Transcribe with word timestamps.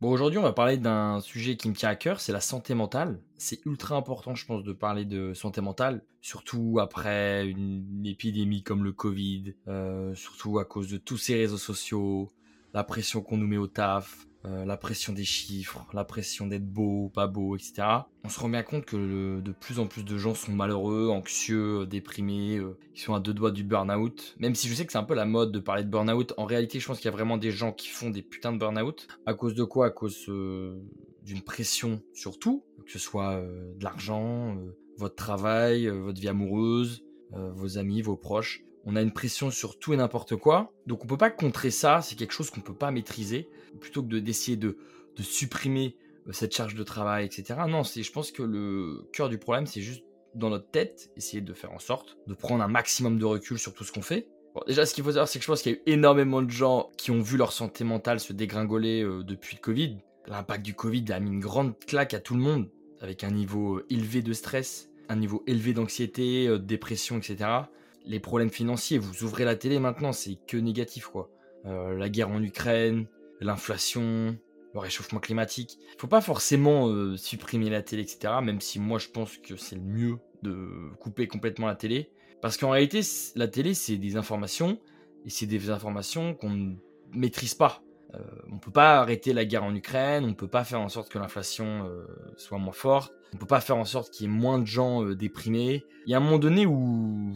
Bon, 0.00 0.10
aujourd'hui, 0.12 0.38
on 0.38 0.42
va 0.42 0.52
parler 0.52 0.76
d'un 0.76 1.18
sujet 1.20 1.56
qui 1.56 1.68
me 1.68 1.74
tient 1.74 1.88
à 1.88 1.96
cœur, 1.96 2.20
c'est 2.20 2.30
la 2.30 2.40
santé 2.40 2.72
mentale. 2.74 3.20
C'est 3.36 3.66
ultra 3.66 3.96
important, 3.96 4.36
je 4.36 4.46
pense, 4.46 4.62
de 4.62 4.72
parler 4.72 5.04
de 5.04 5.34
santé 5.34 5.60
mentale, 5.60 6.04
surtout 6.20 6.78
après 6.80 7.48
une 7.48 8.06
épidémie 8.06 8.62
comme 8.62 8.84
le 8.84 8.92
Covid, 8.92 9.54
euh, 9.66 10.14
surtout 10.14 10.60
à 10.60 10.64
cause 10.64 10.88
de 10.88 10.98
tous 10.98 11.16
ces 11.16 11.34
réseaux 11.34 11.58
sociaux, 11.58 12.32
la 12.74 12.84
pression 12.84 13.22
qu'on 13.22 13.36
nous 13.36 13.46
met 13.46 13.56
au 13.56 13.66
taf, 13.66 14.28
euh, 14.44 14.64
la 14.64 14.76
pression 14.76 15.12
des 15.12 15.24
chiffres, 15.24 15.84
la 15.92 16.04
pression 16.04 16.46
d'être 16.46 16.66
beau, 16.66 17.10
pas 17.12 17.26
beau, 17.26 17.56
etc. 17.56 17.82
On 18.22 18.28
se 18.28 18.38
rend 18.38 18.48
bien 18.48 18.62
compte 18.62 18.84
que 18.84 19.40
de 19.40 19.52
plus 19.52 19.80
en 19.80 19.86
plus 19.86 20.04
de 20.04 20.16
gens 20.16 20.34
sont 20.34 20.52
malheureux, 20.52 21.08
anxieux, 21.08 21.86
déprimés, 21.86 22.56
euh, 22.56 22.78
ils 22.94 23.00
sont 23.00 23.14
à 23.14 23.20
deux 23.20 23.34
doigts 23.34 23.50
du 23.50 23.64
burn-out. 23.64 24.36
Même 24.38 24.54
si 24.54 24.68
je 24.68 24.74
sais 24.74 24.86
que 24.86 24.92
c'est 24.92 24.98
un 24.98 25.04
peu 25.04 25.14
la 25.14 25.24
mode 25.24 25.50
de 25.50 25.58
parler 25.58 25.82
de 25.82 25.90
burn-out, 25.90 26.34
en 26.36 26.44
réalité 26.44 26.78
je 26.78 26.86
pense 26.86 26.98
qu'il 26.98 27.06
y 27.06 27.08
a 27.08 27.16
vraiment 27.16 27.36
des 27.36 27.50
gens 27.50 27.72
qui 27.72 27.88
font 27.88 28.10
des 28.10 28.22
putains 28.22 28.52
de 28.52 28.58
burn-out. 28.58 29.08
À 29.26 29.34
cause 29.34 29.54
de 29.54 29.64
quoi? 29.64 29.86
À 29.86 29.90
cause 29.90 30.26
euh, 30.28 30.78
d'une 31.24 31.42
pression 31.42 32.00
sur 32.14 32.38
tout, 32.38 32.64
que 32.86 32.92
ce 32.92 33.00
soit 33.00 33.42
de 33.42 33.84
l'argent, 33.84 34.56
votre 34.96 35.16
travail, 35.16 35.88
votre 35.88 36.20
vie 36.20 36.28
amoureuse, 36.28 37.04
vos 37.32 37.76
amis, 37.76 38.00
vos 38.00 38.16
proches 38.16 38.64
on 38.84 38.96
a 38.96 39.02
une 39.02 39.12
pression 39.12 39.50
sur 39.50 39.78
tout 39.78 39.92
et 39.92 39.96
n'importe 39.96 40.36
quoi. 40.36 40.72
Donc 40.86 41.04
on 41.04 41.06
peut 41.06 41.16
pas 41.16 41.30
contrer 41.30 41.70
ça, 41.70 42.00
c'est 42.02 42.16
quelque 42.16 42.32
chose 42.32 42.50
qu'on 42.50 42.60
peut 42.60 42.74
pas 42.74 42.90
maîtriser. 42.90 43.48
Plutôt 43.80 44.02
que 44.02 44.16
d'essayer 44.16 44.56
de, 44.56 44.78
de, 45.16 45.22
supprimer 45.22 45.96
euh, 46.26 46.32
cette 46.32 46.54
charge 46.54 46.74
de 46.74 46.82
travail, 46.82 47.26
etc. 47.26 47.60
Non, 47.68 47.82
je 47.82 48.10
pense 48.10 48.32
que 48.32 48.42
le 48.42 49.08
cœur 49.12 49.28
du 49.28 49.38
problème, 49.38 49.66
c'est 49.66 49.82
juste 49.82 50.04
dans 50.34 50.50
notre 50.50 50.70
tête, 50.70 51.10
essayer 51.16 51.42
de 51.42 51.52
faire 51.52 51.72
en 51.72 51.78
sorte 51.78 52.16
de 52.26 52.34
prendre 52.34 52.62
un 52.62 52.68
maximum 52.68 53.18
de 53.18 53.24
recul 53.24 53.58
sur 53.58 53.74
tout 53.74 53.84
ce 53.84 53.92
qu'on 53.92 54.02
fait. 54.02 54.28
déjà, 54.66 54.86
ce 54.86 54.94
qu'il 54.94 55.04
faut 55.04 55.10
savoir, 55.10 55.28
c'est 55.28 55.38
que 55.38 55.44
je 55.44 55.50
pense 55.50 55.62
qu'il 55.62 55.72
y 55.72 55.74
a 55.74 55.78
eu 55.78 55.82
énormément 55.86 56.42
de 56.42 56.50
gens 56.50 56.90
qui 56.96 57.10
ont 57.10 57.20
vu 57.20 57.36
leur 57.36 57.52
santé 57.52 57.84
mentale 57.84 58.20
se 58.20 58.32
dégringoler 58.32 59.02
euh, 59.02 59.22
depuis 59.22 59.56
le 59.56 59.60
Covid. 59.60 59.98
L'impact 60.26 60.64
du 60.64 60.74
Covid 60.74 61.04
a 61.12 61.20
mis 61.20 61.30
une 61.30 61.40
grande 61.40 61.78
claque 61.78 62.14
à 62.14 62.20
tout 62.20 62.34
le 62.34 62.40
monde, 62.40 62.68
avec 63.00 63.24
un 63.24 63.30
niveau 63.30 63.76
euh, 63.76 63.86
élevé 63.90 64.22
de 64.22 64.32
stress, 64.32 64.90
un 65.08 65.16
niveau 65.16 65.42
élevé 65.46 65.72
d'anxiété, 65.72 66.48
de 66.48 66.56
dépression, 66.58 67.18
etc 67.18 67.64
les 68.08 68.20
problèmes 68.20 68.50
financiers. 68.50 68.98
Vous 68.98 69.22
ouvrez 69.22 69.44
la 69.44 69.54
télé 69.54 69.78
maintenant, 69.78 70.12
c'est 70.12 70.38
que 70.46 70.56
négatif, 70.56 71.06
quoi. 71.06 71.30
Euh, 71.66 71.96
la 71.96 72.08
guerre 72.08 72.30
en 72.30 72.42
Ukraine, 72.42 73.06
l'inflation, 73.40 74.36
le 74.74 74.80
réchauffement 74.80 75.20
climatique. 75.20 75.78
Faut 75.98 76.06
pas 76.06 76.20
forcément 76.20 76.88
euh, 76.88 77.16
supprimer 77.16 77.70
la 77.70 77.82
télé, 77.82 78.02
etc. 78.02 78.34
Même 78.42 78.60
si 78.60 78.80
moi 78.80 78.98
je 78.98 79.08
pense 79.08 79.36
que 79.38 79.56
c'est 79.56 79.76
le 79.76 79.82
mieux 79.82 80.18
de 80.42 80.90
couper 81.00 81.28
complètement 81.28 81.66
la 81.66 81.74
télé. 81.74 82.10
Parce 82.40 82.56
qu'en 82.56 82.70
réalité, 82.70 83.00
la 83.34 83.48
télé, 83.48 83.74
c'est 83.74 83.96
des 83.96 84.16
informations, 84.16 84.78
et 85.26 85.30
c'est 85.30 85.46
des 85.46 85.70
informations 85.70 86.34
qu'on 86.34 86.50
ne 86.50 86.74
maîtrise 87.12 87.54
pas. 87.54 87.82
Euh, 88.14 88.20
on 88.50 88.58
peut 88.58 88.70
pas 88.70 89.00
arrêter 89.00 89.32
la 89.32 89.44
guerre 89.44 89.64
en 89.64 89.74
Ukraine, 89.74 90.24
on 90.24 90.34
peut 90.34 90.48
pas 90.48 90.64
faire 90.64 90.80
en 90.80 90.88
sorte 90.88 91.10
que 91.10 91.18
l'inflation 91.18 91.86
euh, 91.86 92.06
soit 92.36 92.58
moins 92.58 92.72
forte, 92.72 93.12
on 93.34 93.36
peut 93.36 93.46
pas 93.46 93.60
faire 93.60 93.76
en 93.76 93.84
sorte 93.84 94.10
qu'il 94.12 94.26
y 94.26 94.28
ait 94.30 94.32
moins 94.32 94.58
de 94.58 94.66
gens 94.66 95.02
déprimés. 95.10 95.84
Il 96.06 96.12
y 96.12 96.14
a 96.14 96.18
un 96.18 96.20
moment 96.20 96.38
donné 96.38 96.64
où 96.64 97.34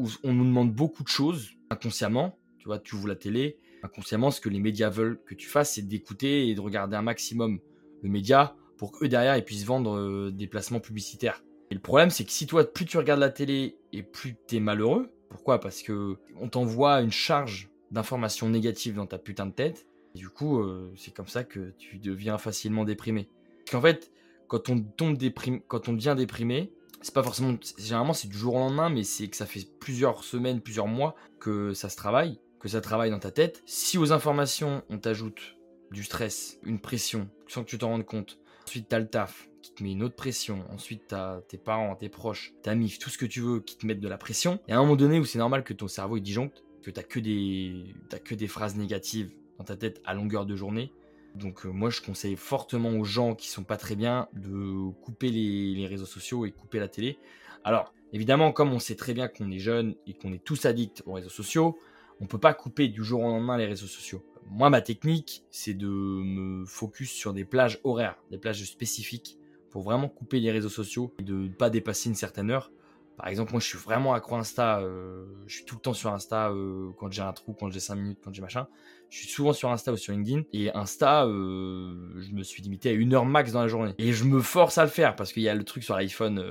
où 0.00 0.08
on 0.22 0.32
nous 0.32 0.44
demande 0.44 0.72
beaucoup 0.72 1.02
de 1.02 1.08
choses 1.08 1.50
inconsciemment. 1.70 2.38
Tu 2.58 2.66
vois, 2.66 2.78
tu 2.78 2.94
ouvres 2.94 3.08
la 3.08 3.16
télé, 3.16 3.58
inconsciemment, 3.82 4.30
ce 4.30 4.40
que 4.40 4.48
les 4.48 4.58
médias 4.58 4.88
veulent 4.88 5.20
que 5.26 5.34
tu 5.34 5.48
fasses, 5.48 5.74
c'est 5.74 5.86
d'écouter 5.86 6.48
et 6.48 6.54
de 6.54 6.60
regarder 6.60 6.96
un 6.96 7.02
maximum 7.02 7.60
le 8.02 8.08
média 8.08 8.56
pour 8.76 8.92
qu'eux 8.92 9.08
derrière 9.08 9.36
ils 9.36 9.44
puissent 9.44 9.64
vendre 9.64 9.96
euh, 9.96 10.30
des 10.30 10.46
placements 10.46 10.80
publicitaires. 10.80 11.44
Et 11.70 11.74
le 11.74 11.80
problème, 11.80 12.10
c'est 12.10 12.24
que 12.24 12.32
si 12.32 12.46
toi, 12.46 12.64
plus 12.64 12.84
tu 12.84 12.98
regardes 12.98 13.20
la 13.20 13.30
télé 13.30 13.76
et 13.92 14.02
plus 14.02 14.36
tu 14.46 14.56
es 14.56 14.60
malheureux, 14.60 15.10
pourquoi? 15.28 15.60
Parce 15.60 15.82
que 15.82 16.16
on 16.40 16.48
t'envoie 16.48 17.00
une 17.00 17.10
charge 17.10 17.70
d'informations 17.90 18.48
négatives 18.48 18.94
dans 18.94 19.06
ta 19.06 19.18
putain 19.18 19.46
de 19.46 19.52
tête. 19.52 19.86
Et 20.14 20.18
du 20.18 20.28
coup, 20.28 20.60
euh, 20.60 20.92
c'est 20.96 21.12
comme 21.12 21.26
ça 21.26 21.44
que 21.44 21.72
tu 21.78 21.98
deviens 21.98 22.38
facilement 22.38 22.84
déprimé. 22.84 23.28
Parce 23.64 23.72
qu'en 23.72 23.80
fait, 23.80 24.12
quand 24.48 24.68
on 24.68 24.80
tombe 24.80 25.16
déprimé, 25.16 25.62
quand 25.66 25.88
on 25.88 25.94
devient 25.94 26.14
déprimé, 26.16 26.72
c'est 27.04 27.14
pas 27.14 27.22
forcément. 27.22 27.54
Généralement, 27.76 28.14
c'est 28.14 28.28
du 28.28 28.36
jour 28.36 28.54
au 28.54 28.58
lendemain, 28.58 28.88
mais 28.88 29.04
c'est 29.04 29.28
que 29.28 29.36
ça 29.36 29.44
fait 29.44 29.68
plusieurs 29.78 30.24
semaines, 30.24 30.62
plusieurs 30.62 30.86
mois 30.86 31.14
que 31.38 31.74
ça 31.74 31.90
se 31.90 31.96
travaille, 31.96 32.40
que 32.60 32.68
ça 32.68 32.80
travaille 32.80 33.10
dans 33.10 33.18
ta 33.18 33.30
tête. 33.30 33.62
Si 33.66 33.98
aux 33.98 34.12
informations, 34.12 34.82
on 34.88 34.98
t'ajoute 34.98 35.56
du 35.90 36.02
stress, 36.02 36.58
une 36.64 36.80
pression, 36.80 37.28
sans 37.46 37.62
que 37.62 37.68
tu 37.68 37.76
t'en 37.76 37.90
rendes 37.90 38.06
compte, 38.06 38.38
ensuite 38.66 38.88
t'as 38.88 38.98
le 38.98 39.06
taf 39.06 39.50
qui 39.60 39.74
te 39.74 39.82
met 39.82 39.92
une 39.92 40.02
autre 40.02 40.16
pression, 40.16 40.64
ensuite 40.70 41.02
t'as 41.08 41.42
tes 41.42 41.58
parents, 41.58 41.94
tes 41.94 42.08
proches, 42.08 42.54
ta 42.62 42.74
mif, 42.74 42.98
tout 42.98 43.10
ce 43.10 43.18
que 43.18 43.26
tu 43.26 43.40
veux 43.40 43.60
qui 43.60 43.76
te 43.76 43.86
mettent 43.86 44.00
de 44.00 44.08
la 44.08 44.18
pression, 44.18 44.58
et 44.66 44.72
à 44.72 44.78
un 44.78 44.80
moment 44.80 44.96
donné 44.96 45.18
où 45.18 45.26
c'est 45.26 45.38
normal 45.38 45.62
que 45.62 45.74
ton 45.74 45.88
cerveau 45.88 46.16
il 46.16 46.22
disjoncte, 46.22 46.64
que 46.82 46.90
t'as 46.90 47.02
que 47.02 47.20
des, 47.20 47.94
que 48.24 48.34
des 48.34 48.48
phrases 48.48 48.76
négatives 48.76 49.30
dans 49.58 49.64
ta 49.64 49.76
tête 49.76 50.00
à 50.06 50.14
longueur 50.14 50.46
de 50.46 50.56
journée, 50.56 50.90
donc 51.34 51.66
euh, 51.66 51.70
moi 51.70 51.90
je 51.90 52.00
conseille 52.00 52.36
fortement 52.36 52.90
aux 52.90 53.04
gens 53.04 53.34
qui 53.34 53.48
sont 53.48 53.64
pas 53.64 53.76
très 53.76 53.96
bien 53.96 54.28
de 54.34 54.90
couper 55.02 55.30
les, 55.30 55.86
réseaux 55.86 56.06
sociaux 56.06 56.46
et 56.46 56.52
couper 56.52 56.78
la 56.78 56.88
télé. 56.88 57.18
Alors 57.64 57.92
évidemment 58.12 58.52
comme 58.52 58.72
on 58.72 58.78
sait 58.78 58.96
très 58.96 59.14
bien 59.14 59.28
qu'on 59.28 59.50
est 59.50 59.58
jeune 59.58 59.94
et 60.06 60.14
qu'on 60.14 60.32
est 60.32 60.42
tous 60.42 60.66
addicts 60.66 61.02
aux 61.06 61.12
réseaux 61.14 61.28
sociaux, 61.28 61.78
on 62.20 62.26
peut 62.26 62.38
pas 62.38 62.54
couper 62.54 62.88
du 62.88 63.02
jour 63.02 63.20
au 63.22 63.28
lendemain 63.28 63.56
les 63.56 63.66
réseaux 63.66 63.86
sociaux. 63.86 64.24
Moi 64.50 64.70
ma 64.70 64.80
technique 64.80 65.44
c'est 65.50 65.74
de 65.74 65.88
me 65.88 66.64
focus 66.66 67.10
sur 67.10 67.32
des 67.32 67.44
plages 67.44 67.80
horaires, 67.84 68.16
des 68.30 68.38
plages 68.38 68.64
spécifiques 68.64 69.38
pour 69.70 69.82
vraiment 69.82 70.08
couper 70.08 70.38
les 70.38 70.52
réseaux 70.52 70.68
sociaux 70.68 71.12
et 71.18 71.24
de 71.24 71.34
ne 71.34 71.48
pas 71.48 71.68
dépasser 71.68 72.08
une 72.08 72.14
certaine 72.14 72.50
heure. 72.50 72.70
Par 73.16 73.28
exemple, 73.28 73.52
moi 73.52 73.60
je 73.60 73.66
suis 73.66 73.78
vraiment 73.78 74.14
accro 74.14 74.36
Insta, 74.36 74.80
euh, 74.80 75.24
je 75.46 75.56
suis 75.56 75.64
tout 75.64 75.76
le 75.76 75.80
temps 75.80 75.94
sur 75.94 76.12
Insta 76.12 76.50
euh, 76.50 76.90
quand 76.98 77.12
j'ai 77.12 77.22
un 77.22 77.32
trou, 77.32 77.52
quand 77.52 77.70
j'ai 77.70 77.80
5 77.80 77.94
minutes, 77.94 78.18
quand 78.24 78.32
j'ai 78.34 78.42
machin. 78.42 78.66
Je 79.14 79.20
suis 79.20 79.28
souvent 79.28 79.52
sur 79.52 79.70
Insta 79.70 79.92
ou 79.92 79.96
sur 79.96 80.12
LinkedIn. 80.12 80.42
Et 80.52 80.72
Insta, 80.74 81.24
euh, 81.26 81.94
je 82.20 82.32
me 82.32 82.42
suis 82.42 82.62
limité 82.62 82.88
à 82.88 82.92
une 82.92 83.14
heure 83.14 83.24
max 83.24 83.52
dans 83.52 83.62
la 83.62 83.68
journée. 83.68 83.94
Et 83.98 84.12
je 84.12 84.24
me 84.24 84.40
force 84.40 84.76
à 84.78 84.84
le 84.84 84.90
faire 84.90 85.14
parce 85.14 85.32
qu'il 85.32 85.44
y 85.44 85.48
a 85.48 85.54
le 85.54 85.64
truc 85.64 85.84
sur 85.84 85.96
l'iPhone 85.96 86.44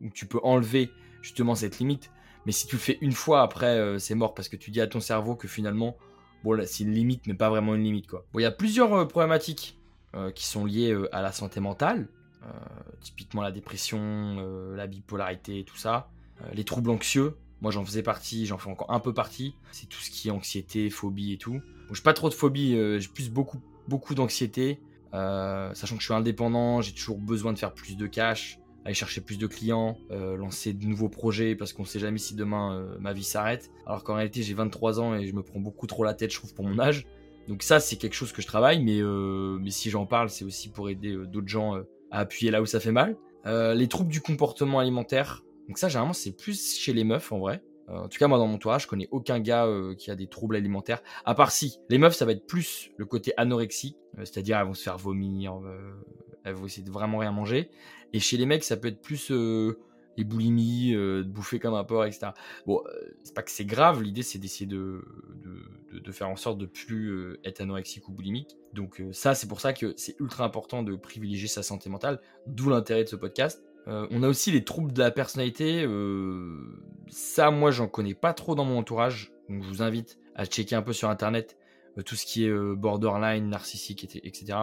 où 0.00 0.10
tu 0.10 0.26
peux 0.26 0.40
enlever 0.42 0.90
justement 1.22 1.54
cette 1.54 1.78
limite. 1.78 2.10
Mais 2.44 2.52
si 2.52 2.66
tu 2.66 2.76
le 2.76 2.80
fais 2.80 2.98
une 3.00 3.12
fois 3.12 3.42
après, 3.42 3.98
c'est 3.98 4.14
mort 4.14 4.34
parce 4.34 4.48
que 4.48 4.56
tu 4.56 4.70
dis 4.70 4.82
à 4.82 4.86
ton 4.86 5.00
cerveau 5.00 5.34
que 5.34 5.48
finalement, 5.48 5.96
bon 6.44 6.60
c'est 6.66 6.84
une 6.84 6.92
limite 6.92 7.26
mais 7.26 7.32
pas 7.32 7.48
vraiment 7.48 7.74
une 7.74 7.84
limite 7.84 8.06
quoi. 8.06 8.26
Bon, 8.32 8.38
il 8.38 8.42
y 8.42 8.46
a 8.46 8.50
plusieurs 8.50 9.08
problématiques 9.08 9.78
qui 10.34 10.46
sont 10.46 10.66
liées 10.66 10.94
à 11.10 11.22
la 11.22 11.32
santé 11.32 11.60
mentale. 11.60 12.08
Euh, 12.44 12.48
typiquement 13.00 13.42
la 13.42 13.52
dépression, 13.52 13.98
euh, 14.00 14.76
la 14.76 14.86
bipolarité, 14.86 15.64
tout 15.64 15.76
ça. 15.76 16.10
Euh, 16.42 16.50
les 16.52 16.64
troubles 16.64 16.90
anxieux, 16.90 17.36
moi 17.62 17.70
j'en 17.70 17.84
faisais 17.84 18.02
partie, 18.02 18.44
j'en 18.44 18.58
fais 18.58 18.70
encore 18.70 18.90
un 18.90 19.00
peu 19.00 19.14
partie. 19.14 19.54
C'est 19.72 19.88
tout 19.88 20.00
ce 20.00 20.10
qui 20.10 20.28
est 20.28 20.30
anxiété, 20.30 20.90
phobie 20.90 21.32
et 21.32 21.38
tout. 21.38 21.62
Bon, 21.88 21.94
j'ai 21.94 22.02
pas 22.02 22.12
trop 22.12 22.28
de 22.28 22.34
phobie, 22.34 22.76
j'ai 22.98 23.08
plus 23.08 23.30
beaucoup, 23.30 23.60
beaucoup 23.88 24.14
d'anxiété. 24.14 24.80
sachant 25.12 25.96
que 25.96 26.00
je 26.00 26.06
suis 26.06 26.14
indépendant, 26.14 26.80
j'ai 26.80 26.92
toujours 26.92 27.18
besoin 27.18 27.52
de 27.52 27.58
faire 27.58 27.72
plus 27.72 27.96
de 27.96 28.06
cash, 28.06 28.58
aller 28.84 28.94
chercher 28.94 29.20
plus 29.20 29.38
de 29.38 29.46
clients, 29.46 29.96
lancer 30.10 30.72
de 30.72 30.86
nouveaux 30.86 31.08
projets 31.08 31.54
parce 31.54 31.72
qu'on 31.72 31.84
sait 31.84 31.98
jamais 31.98 32.18
si 32.18 32.34
demain 32.34 32.86
ma 33.00 33.12
vie 33.12 33.24
s'arrête. 33.24 33.70
Alors 33.86 34.04
qu'en 34.04 34.14
réalité 34.14 34.42
j'ai 34.42 34.54
23 34.54 35.00
ans 35.00 35.14
et 35.14 35.26
je 35.26 35.34
me 35.34 35.42
prends 35.42 35.60
beaucoup 35.60 35.86
trop 35.86 36.04
la 36.04 36.14
tête, 36.14 36.32
je 36.32 36.38
trouve, 36.38 36.54
pour 36.54 36.64
mon 36.64 36.78
âge. 36.78 37.06
Donc 37.48 37.62
ça 37.62 37.80
c'est 37.80 37.96
quelque 37.96 38.14
chose 38.14 38.32
que 38.32 38.42
je 38.42 38.46
travaille, 38.46 38.82
mais, 38.82 39.00
mais 39.60 39.70
si 39.70 39.90
j'en 39.90 40.06
parle 40.06 40.30
c'est 40.30 40.44
aussi 40.44 40.70
pour 40.70 40.88
aider 40.88 41.16
d'autres 41.26 41.48
gens 41.48 41.74
à 42.10 42.20
appuyer 42.20 42.50
là 42.50 42.62
où 42.62 42.66
ça 42.66 42.80
fait 42.80 42.92
mal. 42.92 43.16
Euh, 43.46 43.74
les 43.74 43.88
troubles 43.88 44.10
du 44.10 44.20
comportement 44.20 44.78
alimentaire. 44.78 45.44
Donc 45.68 45.78
ça, 45.78 45.88
généralement, 45.88 46.14
c'est 46.14 46.32
plus 46.32 46.76
chez 46.76 46.92
les 46.92 47.04
meufs 47.04 47.30
en 47.32 47.38
vrai. 47.38 47.62
Euh, 47.88 48.04
en 48.04 48.08
tout 48.08 48.18
cas, 48.18 48.28
moi, 48.28 48.38
dans 48.38 48.46
mon 48.46 48.54
entourage, 48.54 48.82
je 48.82 48.88
connais 48.88 49.08
aucun 49.10 49.40
gars 49.40 49.66
euh, 49.66 49.94
qui 49.94 50.10
a 50.10 50.16
des 50.16 50.26
troubles 50.26 50.56
alimentaires. 50.56 51.02
À 51.24 51.34
part 51.34 51.50
si, 51.50 51.78
les 51.88 51.98
meufs, 51.98 52.14
ça 52.14 52.24
va 52.24 52.32
être 52.32 52.46
plus 52.46 52.90
le 52.96 53.06
côté 53.06 53.32
anorexie, 53.36 53.96
c'est-à-dire 54.18 54.58
elles 54.58 54.66
vont 54.66 54.74
se 54.74 54.82
faire 54.82 54.96
vomir, 54.98 55.60
elles 56.44 56.54
vont 56.54 56.66
essayer 56.66 56.84
de 56.84 56.90
vraiment 56.90 57.18
rien 57.18 57.32
manger. 57.32 57.70
Et 58.12 58.20
chez 58.20 58.36
les 58.36 58.46
mecs, 58.46 58.64
ça 58.64 58.76
peut 58.76 58.88
être 58.88 59.02
plus 59.02 59.30
les 60.16 60.24
boulimies, 60.24 60.92
de 60.92 61.24
bouffer 61.24 61.58
comme 61.58 61.74
un 61.74 61.82
porc, 61.82 62.06
etc. 62.06 62.28
Bon, 62.66 62.80
c'est 63.24 63.34
pas 63.34 63.42
que 63.42 63.50
c'est 63.50 63.64
grave, 63.64 64.02
l'idée 64.02 64.22
c'est 64.22 64.38
d'essayer 64.38 64.66
de, 64.66 65.04
de, 65.92 66.12
faire 66.12 66.28
en 66.28 66.36
sorte 66.36 66.58
de 66.58 66.66
plus 66.66 67.36
être 67.44 67.60
anorexique 67.60 68.08
ou 68.08 68.12
boulimique. 68.12 68.56
Donc 68.72 69.02
ça, 69.10 69.34
c'est 69.34 69.48
pour 69.48 69.60
ça 69.60 69.72
que 69.72 69.94
c'est 69.96 70.14
ultra 70.20 70.44
important 70.44 70.84
de 70.84 70.94
privilégier 70.94 71.48
sa 71.48 71.64
santé 71.64 71.90
mentale, 71.90 72.20
d'où 72.46 72.70
l'intérêt 72.70 73.02
de 73.02 73.08
ce 73.08 73.16
podcast. 73.16 73.64
On 73.86 74.22
a 74.22 74.28
aussi 74.28 74.50
les 74.50 74.64
troubles 74.64 74.92
de 74.92 75.02
la 75.02 75.10
personnalité. 75.10 75.86
ça, 77.08 77.50
moi, 77.50 77.70
j'en 77.70 77.88
connais 77.88 78.14
pas 78.14 78.32
trop 78.32 78.54
dans 78.54 78.64
mon 78.64 78.78
entourage. 78.78 79.32
Donc 79.48 79.62
je 79.62 79.68
vous 79.68 79.82
invite 79.82 80.18
à 80.34 80.46
checker 80.46 80.74
un 80.74 80.82
peu 80.82 80.92
sur 80.92 81.10
internet 81.10 81.56
tout 82.04 82.16
ce 82.16 82.26
qui 82.26 82.44
est 82.44 82.74
borderline, 82.74 83.48
narcissique, 83.48 84.04
etc. 84.24 84.58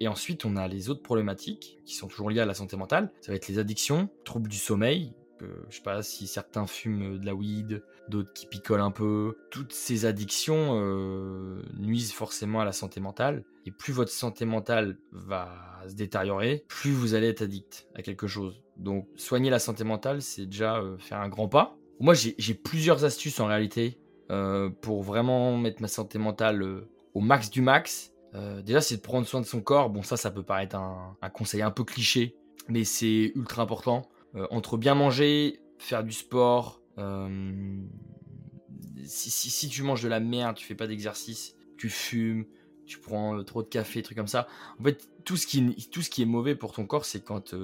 Et 0.00 0.08
ensuite, 0.08 0.44
on 0.44 0.56
a 0.56 0.66
les 0.68 0.90
autres 0.90 1.02
problématiques 1.02 1.78
qui 1.84 1.94
sont 1.94 2.08
toujours 2.08 2.30
liées 2.30 2.40
à 2.40 2.46
la 2.46 2.54
santé 2.54 2.76
mentale. 2.76 3.12
Ça 3.20 3.32
va 3.32 3.36
être 3.36 3.48
les 3.48 3.58
addictions, 3.58 4.08
troubles 4.24 4.48
du 4.48 4.58
sommeil. 4.58 5.12
Je 5.40 5.46
je 5.68 5.76
sais 5.76 5.82
pas 5.82 6.02
si 6.02 6.26
certains 6.26 6.66
fument 6.66 7.18
de 7.18 7.26
la 7.26 7.34
weed, 7.34 7.82
d'autres 8.08 8.32
qui 8.32 8.46
picolent 8.46 8.80
un 8.80 8.90
peu. 8.90 9.36
Toutes 9.50 9.72
ces 9.72 10.06
addictions 10.06 10.78
euh, 10.80 11.62
nuisent 11.76 12.12
forcément 12.12 12.60
à 12.60 12.64
la 12.64 12.72
santé 12.72 13.00
mentale. 13.00 13.44
Et 13.66 13.70
plus 13.70 13.92
votre 13.92 14.10
santé 14.10 14.44
mentale 14.44 14.98
va 15.12 15.50
se 15.88 15.94
détériorer, 15.94 16.64
plus 16.68 16.92
vous 16.92 17.14
allez 17.14 17.28
être 17.28 17.42
addict 17.42 17.88
à 17.94 18.02
quelque 18.02 18.26
chose. 18.26 18.62
Donc, 18.76 19.08
soigner 19.16 19.50
la 19.50 19.58
santé 19.58 19.84
mentale, 19.84 20.22
c'est 20.22 20.46
déjà 20.46 20.78
euh, 20.78 20.98
faire 20.98 21.20
un 21.20 21.28
grand 21.28 21.48
pas. 21.48 21.76
Moi, 22.00 22.14
j'ai 22.14 22.54
plusieurs 22.54 23.04
astuces 23.04 23.38
en 23.40 23.46
réalité 23.46 23.98
euh, 24.30 24.68
pour 24.68 25.02
vraiment 25.02 25.56
mettre 25.56 25.80
ma 25.80 25.88
santé 25.88 26.18
mentale 26.18 26.64
au 27.14 27.20
max 27.20 27.50
du 27.50 27.62
max 27.62 28.10
Euh, 28.34 28.62
déjà, 28.62 28.80
c'est 28.80 28.96
de 28.96 29.00
prendre 29.00 29.28
soin 29.28 29.40
de 29.40 29.46
son 29.46 29.60
corps. 29.60 29.90
Bon, 29.90 30.02
ça, 30.02 30.16
ça 30.16 30.32
peut 30.32 30.42
paraître 30.42 30.74
un, 30.74 31.16
conseil 31.32 31.62
un 31.62 31.70
peu 31.70 31.84
cliché, 31.84 32.34
mais 32.68 32.82
c'est 32.82 33.30
ultra 33.36 33.62
important. 33.62 34.02
Euh, 34.36 34.46
entre 34.50 34.76
bien 34.76 34.94
manger, 34.94 35.60
faire 35.78 36.04
du 36.04 36.12
sport, 36.12 36.80
si, 39.04 39.30
si, 39.30 39.68
tu 39.68 39.82
manges 39.82 40.02
de 40.02 40.08
la 40.08 40.20
merde, 40.20 40.56
tu 40.56 40.64
fais 40.64 40.74
pas 40.74 40.86
d'exercice, 40.86 41.56
tu 41.76 41.90
fumes, 41.90 42.46
tu 42.86 42.98
prends 42.98 43.42
trop 43.44 43.62
de 43.62 43.68
café, 43.68 44.02
trucs 44.02 44.16
comme 44.16 44.28
ça. 44.28 44.46
En 44.78 44.84
fait, 44.84 45.08
tout 45.24 45.36
ce 45.36 45.46
qui, 45.46 45.74
tout 45.90 46.02
ce 46.02 46.10
qui 46.10 46.22
est 46.22 46.26
mauvais 46.26 46.54
pour 46.54 46.72
ton 46.72 46.86
corps, 46.86 47.04
c'est 47.04 47.22
quand 47.22 47.50
tu 47.50 47.56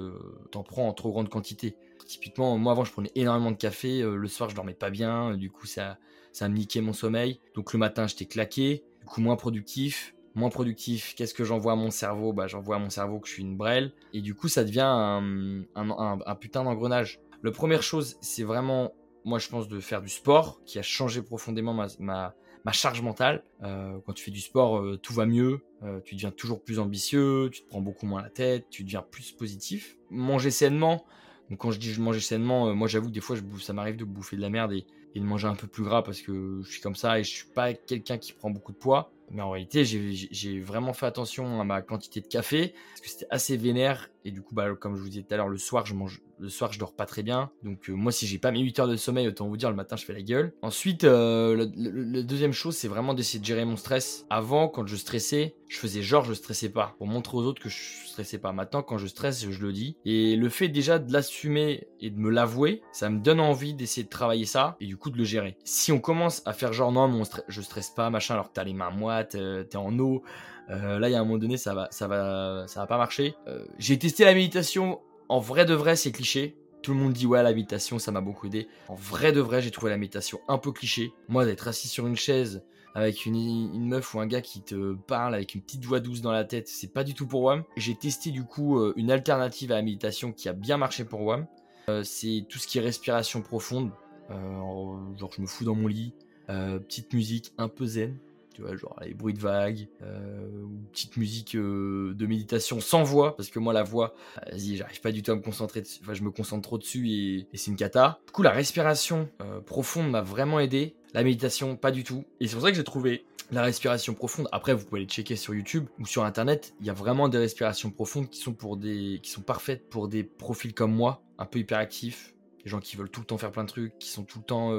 en 0.53 0.63
prends 0.63 0.87
en 0.87 0.93
trop 0.93 1.11
grande 1.11 1.29
quantité. 1.29 1.75
Typiquement, 2.05 2.57
moi 2.57 2.73
avant, 2.73 2.83
je 2.83 2.91
prenais 2.91 3.11
énormément 3.15 3.51
de 3.51 3.57
café. 3.57 4.01
le 4.01 4.27
soir, 4.27 4.49
je 4.49 4.55
dormais 4.55 4.73
pas 4.73 4.89
bien. 4.89 5.37
Du 5.37 5.49
coup, 5.49 5.65
ça, 5.65 5.97
ça 6.31 6.49
me 6.49 6.55
niquait 6.55 6.81
mon 6.81 6.93
sommeil. 6.93 7.39
Donc 7.55 7.73
le 7.73 7.79
matin, 7.79 8.07
j'étais 8.07 8.25
claqué. 8.25 8.83
Du 8.99 9.05
coup, 9.05 9.21
moins 9.21 9.35
productif 9.35 10.13
moins 10.35 10.49
productif, 10.49 11.13
qu'est-ce 11.15 11.33
que 11.33 11.43
j'envoie 11.43 11.73
à 11.73 11.75
mon 11.75 11.91
cerveau? 11.91 12.33
Bah 12.33 12.47
j'envoie 12.47 12.77
à 12.77 12.79
mon 12.79 12.89
cerveau 12.89 13.19
que 13.19 13.27
je 13.27 13.33
suis 13.33 13.43
une 13.43 13.57
brêle. 13.57 13.91
Et 14.13 14.21
du 14.21 14.35
coup 14.35 14.47
ça 14.47 14.63
devient 14.63 14.81
un, 14.81 16.35
putain 16.39 16.63
d'engrenage. 16.63 17.19
La 17.43 17.51
première 17.51 17.83
chose, 17.83 18.17
c'est 18.21 18.43
vraiment, 18.43 18.93
moi 19.25 19.39
je 19.39 19.49
pense, 19.49 19.67
de 19.67 19.79
faire 19.79 20.01
du 20.01 20.09
sport, 20.09 20.61
qui 20.65 20.79
a 20.79 20.83
changé 20.83 21.21
profondément 21.21 21.73
ma, 21.73 22.71
charge 22.71 23.01
mentale. 23.01 23.43
Euh, 23.63 23.97
quand 24.05 24.13
tu 24.13 24.23
fais 24.23 24.31
du 24.31 24.41
sport, 24.41 24.77
euh, 24.77 24.97
tout 24.97 25.13
va 25.13 25.25
mieux, 25.25 25.61
euh, 25.83 25.99
tu 26.05 26.15
deviens 26.15 26.31
toujours 26.31 26.63
plus 26.63 26.79
ambitieux, 26.79 27.49
tu 27.51 27.63
te 27.63 27.67
prends 27.67 27.81
beaucoup 27.81 28.05
moins 28.05 28.21
la 28.21 28.29
tête, 28.29 28.67
tu 28.69 28.83
deviens 28.83 29.01
plus 29.01 29.31
positif. 29.31 29.97
Manger 30.11 30.51
sainement, 30.51 31.05
donc 31.49 31.59
quand 31.59 31.71
je 31.71 31.79
dis 31.79 31.99
manger 31.99 32.19
sainement, 32.19 32.73
moi 32.75 32.87
j'avoue 32.87 33.07
que 33.07 33.13
des 33.13 33.21
fois 33.21 33.35
je 33.35 33.41
ça 33.61 33.73
m'arrive 33.73 33.97
de 33.97 34.05
bouffer 34.05 34.37
de 34.37 34.41
la 34.41 34.49
merde 34.49 34.73
et 35.15 35.19
de 35.19 35.25
manger 35.25 35.47
un 35.47 35.55
peu 35.55 35.67
plus 35.67 35.83
gras 35.83 36.01
parce 36.03 36.21
que 36.21 36.61
je 36.63 36.71
suis 36.71 36.81
comme 36.81 36.95
ça 36.95 37.19
et 37.19 37.23
je 37.23 37.29
suis 37.29 37.47
pas 37.47 37.73
quelqu'un 37.73 38.17
qui 38.17 38.33
prend 38.33 38.49
beaucoup 38.49 38.71
de 38.71 38.77
poids. 38.77 39.11
Mais 39.31 39.41
en 39.41 39.49
réalité, 39.49 39.85
j'ai 39.85 40.59
vraiment 40.59 40.93
fait 40.93 41.05
attention 41.05 41.61
à 41.61 41.63
ma 41.63 41.81
quantité 41.81 42.19
de 42.19 42.27
café 42.27 42.73
parce 42.89 43.01
que 43.01 43.09
c'était 43.09 43.27
assez 43.29 43.55
vénère. 43.55 44.09
Et 44.25 44.31
du 44.31 44.41
coup, 44.41 44.53
bah, 44.53 44.75
comme 44.75 44.95
je 44.95 45.01
vous 45.01 45.09
disais 45.09 45.23
tout 45.23 45.33
à 45.33 45.37
l'heure, 45.37 45.47
le 45.47 45.57
soir, 45.57 45.85
je 45.85 45.95
mange, 45.95 46.21
le 46.37 46.49
soir, 46.49 46.71
je 46.73 46.79
dors 46.79 46.93
pas 46.93 47.05
très 47.05 47.23
bien. 47.23 47.49
Donc, 47.63 47.89
euh, 47.89 47.93
moi, 47.93 48.11
si 48.11 48.27
j'ai 48.27 48.37
pas 48.37 48.51
mes 48.51 48.59
8 48.59 48.79
heures 48.79 48.87
de 48.87 48.95
sommeil, 48.95 49.27
autant 49.27 49.47
vous 49.47 49.57
dire, 49.57 49.69
le 49.69 49.75
matin, 49.75 49.95
je 49.95 50.05
fais 50.05 50.13
la 50.13 50.21
gueule. 50.21 50.53
Ensuite, 50.61 51.05
euh, 51.05 51.69
la 51.75 52.21
deuxième 52.21 52.51
chose, 52.51 52.75
c'est 52.75 52.87
vraiment 52.87 53.13
d'essayer 53.15 53.39
de 53.39 53.45
gérer 53.45 53.65
mon 53.65 53.77
stress. 53.77 54.27
Avant, 54.29 54.67
quand 54.67 54.85
je 54.85 54.95
stressais, 54.95 55.55
je 55.69 55.77
faisais 55.77 56.03
genre, 56.03 56.23
je 56.25 56.33
stressais 56.33 56.69
pas 56.69 56.93
pour 56.97 57.07
montrer 57.07 57.37
aux 57.37 57.43
autres 57.43 57.61
que 57.61 57.69
je 57.69 58.05
stressais 58.05 58.37
pas. 58.37 58.51
Maintenant, 58.51 58.83
quand 58.83 58.97
je 58.97 59.07
stresse, 59.07 59.49
je 59.49 59.61
le 59.61 59.71
dis. 59.71 59.95
Et 60.05 60.35
le 60.35 60.49
fait 60.49 60.67
déjà 60.67 60.99
de 60.99 61.11
l'assumer 61.11 61.87
et 61.99 62.09
de 62.11 62.19
me 62.19 62.29
l'avouer, 62.29 62.81
ça 62.91 63.09
me 63.09 63.19
donne 63.19 63.39
envie 63.39 63.73
d'essayer 63.73 64.03
de 64.03 64.09
travailler 64.09 64.45
ça 64.45 64.75
de 65.09 65.17
le 65.17 65.23
gérer. 65.23 65.57
Si 65.63 65.91
on 65.91 65.99
commence 65.99 66.41
à 66.45 66.53
faire 66.53 66.73
genre, 66.73 66.91
non, 66.91 67.07
mon 67.07 67.23
je 67.47 67.61
stresse 67.61 67.89
pas, 67.89 68.09
machin, 68.09 68.35
alors 68.35 68.49
que 68.49 68.53
t'as 68.53 68.63
les 68.63 68.73
mains 68.73 68.91
moites, 68.91 69.35
euh, 69.35 69.63
t'es 69.63 69.77
en 69.77 69.97
eau. 69.99 70.23
là, 70.69 71.09
il 71.09 71.11
y 71.11 71.15
a 71.15 71.19
un 71.19 71.25
moment 71.25 71.37
donné, 71.37 71.57
ça 71.57 71.73
va, 71.73 71.87
ça 71.91 72.07
va, 72.07 72.65
ça 72.67 72.79
va 72.79 72.87
pas 72.87 72.97
marcher. 72.97 73.35
j'ai 73.77 73.99
testé 73.99 74.23
la 74.23 74.33
méditation 74.33 75.01
en 75.31 75.39
vrai 75.39 75.63
de 75.63 75.73
vrai, 75.73 75.95
c'est 75.95 76.11
cliché. 76.11 76.57
Tout 76.81 76.93
le 76.93 76.99
monde 76.99 77.13
dit 77.13 77.25
ouais, 77.25 77.41
la 77.41 77.53
méditation, 77.53 77.99
ça 77.99 78.11
m'a 78.11 78.19
beaucoup 78.19 78.47
aidé. 78.47 78.67
En 78.89 78.95
vrai 78.95 79.31
de 79.31 79.39
vrai, 79.39 79.61
j'ai 79.61 79.71
trouvé 79.71 79.89
la 79.89 79.97
méditation 79.97 80.41
un 80.49 80.57
peu 80.57 80.73
cliché. 80.73 81.13
Moi, 81.29 81.45
d'être 81.45 81.69
assis 81.69 81.87
sur 81.87 82.05
une 82.05 82.17
chaise 82.17 82.65
avec 82.95 83.25
une, 83.25 83.87
meuf 83.87 84.13
ou 84.13 84.19
un 84.19 84.27
gars 84.27 84.41
qui 84.41 84.61
te 84.61 84.93
parle 84.93 85.33
avec 85.33 85.55
une 85.55 85.61
petite 85.61 85.85
voix 85.85 86.01
douce 86.01 86.19
dans 86.19 86.33
la 86.33 86.43
tête, 86.43 86.67
c'est 86.67 86.91
pas 86.91 87.05
du 87.05 87.13
tout 87.13 87.27
pour 87.27 87.43
WAM. 87.43 87.63
J'ai 87.77 87.95
testé 87.95 88.31
du 88.31 88.43
coup 88.43 88.77
euh, 88.77 88.93
une 88.97 89.09
alternative 89.09 89.71
à 89.71 89.75
la 89.75 89.81
méditation 89.83 90.33
qui 90.33 90.49
a 90.49 90.53
bien 90.53 90.75
marché 90.75 91.05
pour 91.05 91.21
WAM. 91.21 91.47
Euh, 91.87 92.03
c'est 92.03 92.45
tout 92.49 92.59
ce 92.59 92.67
qui 92.67 92.79
est 92.79 92.81
respiration 92.81 93.41
profonde. 93.41 93.91
Euh, 94.31 95.17
genre, 95.17 95.31
je 95.35 95.41
me 95.41 95.47
fous 95.47 95.65
dans 95.65 95.75
mon 95.75 95.87
lit, 95.87 96.13
petite 96.47 97.13
musique 97.13 97.53
un 97.57 97.69
peu 97.69 97.85
zen, 97.85 98.17
tu 98.53 98.61
vois, 98.61 98.75
genre 98.75 98.95
les 99.01 99.13
bruits 99.13 99.33
de 99.33 99.39
vagues, 99.39 99.87
euh, 100.01 100.63
ou 100.63 100.81
petite 100.91 101.17
musique 101.17 101.55
euh, 101.55 102.13
de 102.13 102.25
méditation 102.25 102.79
sans 102.79 103.03
voix, 103.03 103.35
parce 103.35 103.49
que 103.49 103.59
moi 103.59 103.73
la 103.73 103.83
voix, 103.83 104.13
vas-y, 104.51 104.75
j'arrive 104.75 105.01
pas 105.01 105.11
du 105.11 105.23
tout 105.23 105.31
à 105.31 105.35
me 105.35 105.41
concentrer, 105.41 105.83
enfin 106.01 106.13
je 106.13 106.23
me 106.23 106.31
concentre 106.31 106.61
trop 106.61 106.77
dessus 106.77 107.09
et, 107.09 107.47
c'est 107.53 107.71
une 107.71 107.77
cata. 107.77 108.19
Du 108.27 108.31
coup 108.31 108.43
la 108.43 108.51
respiration 108.51 109.29
euh, 109.41 109.61
profonde 109.61 110.09
m'a 110.09 110.21
vraiment 110.21 110.59
aidé, 110.59 110.95
la 111.13 111.23
méditation 111.23 111.75
pas 111.75 111.91
du 111.91 112.03
tout, 112.03 112.25
et 112.39 112.47
c'est 112.47 112.55
pour 112.55 112.63
ça 112.63 112.71
que 112.71 112.77
j'ai 112.77 112.83
trouvé 112.83 113.25
la 113.51 113.63
respiration 113.63 114.13
profonde. 114.13 114.47
Après 114.51 114.73
vous 114.73 114.85
pouvez 114.85 115.01
les 115.01 115.07
checker 115.07 115.35
sur 115.35 115.53
YouTube 115.53 115.87
ou 115.99 116.05
sur 116.05 116.23
internet, 116.23 116.73
il 116.81 116.87
y 116.87 116.89
a 116.89 116.93
vraiment 116.93 117.29
des 117.29 117.37
respirations 117.37 117.91
profondes 117.91 118.29
qui 118.29 118.39
sont 118.39 118.53
pour 118.53 118.77
des, 118.77 119.19
qui 119.23 119.31
sont 119.31 119.41
parfaites 119.41 119.89
pour 119.89 120.07
des 120.07 120.23
profils 120.23 120.73
comme 120.73 120.93
moi, 120.93 121.23
un 121.37 121.45
peu 121.45 121.59
hyperactifs, 121.59 122.33
des 122.63 122.69
gens 122.69 122.79
qui 122.79 122.97
veulent 122.97 123.09
tout 123.09 123.21
le 123.21 123.25
temps 123.25 123.37
faire 123.37 123.51
plein 123.51 123.63
de 123.63 123.69
trucs, 123.69 123.97
qui 123.99 124.09
sont 124.09 124.23
tout 124.23 124.39
le 124.39 124.45
temps 124.45 124.71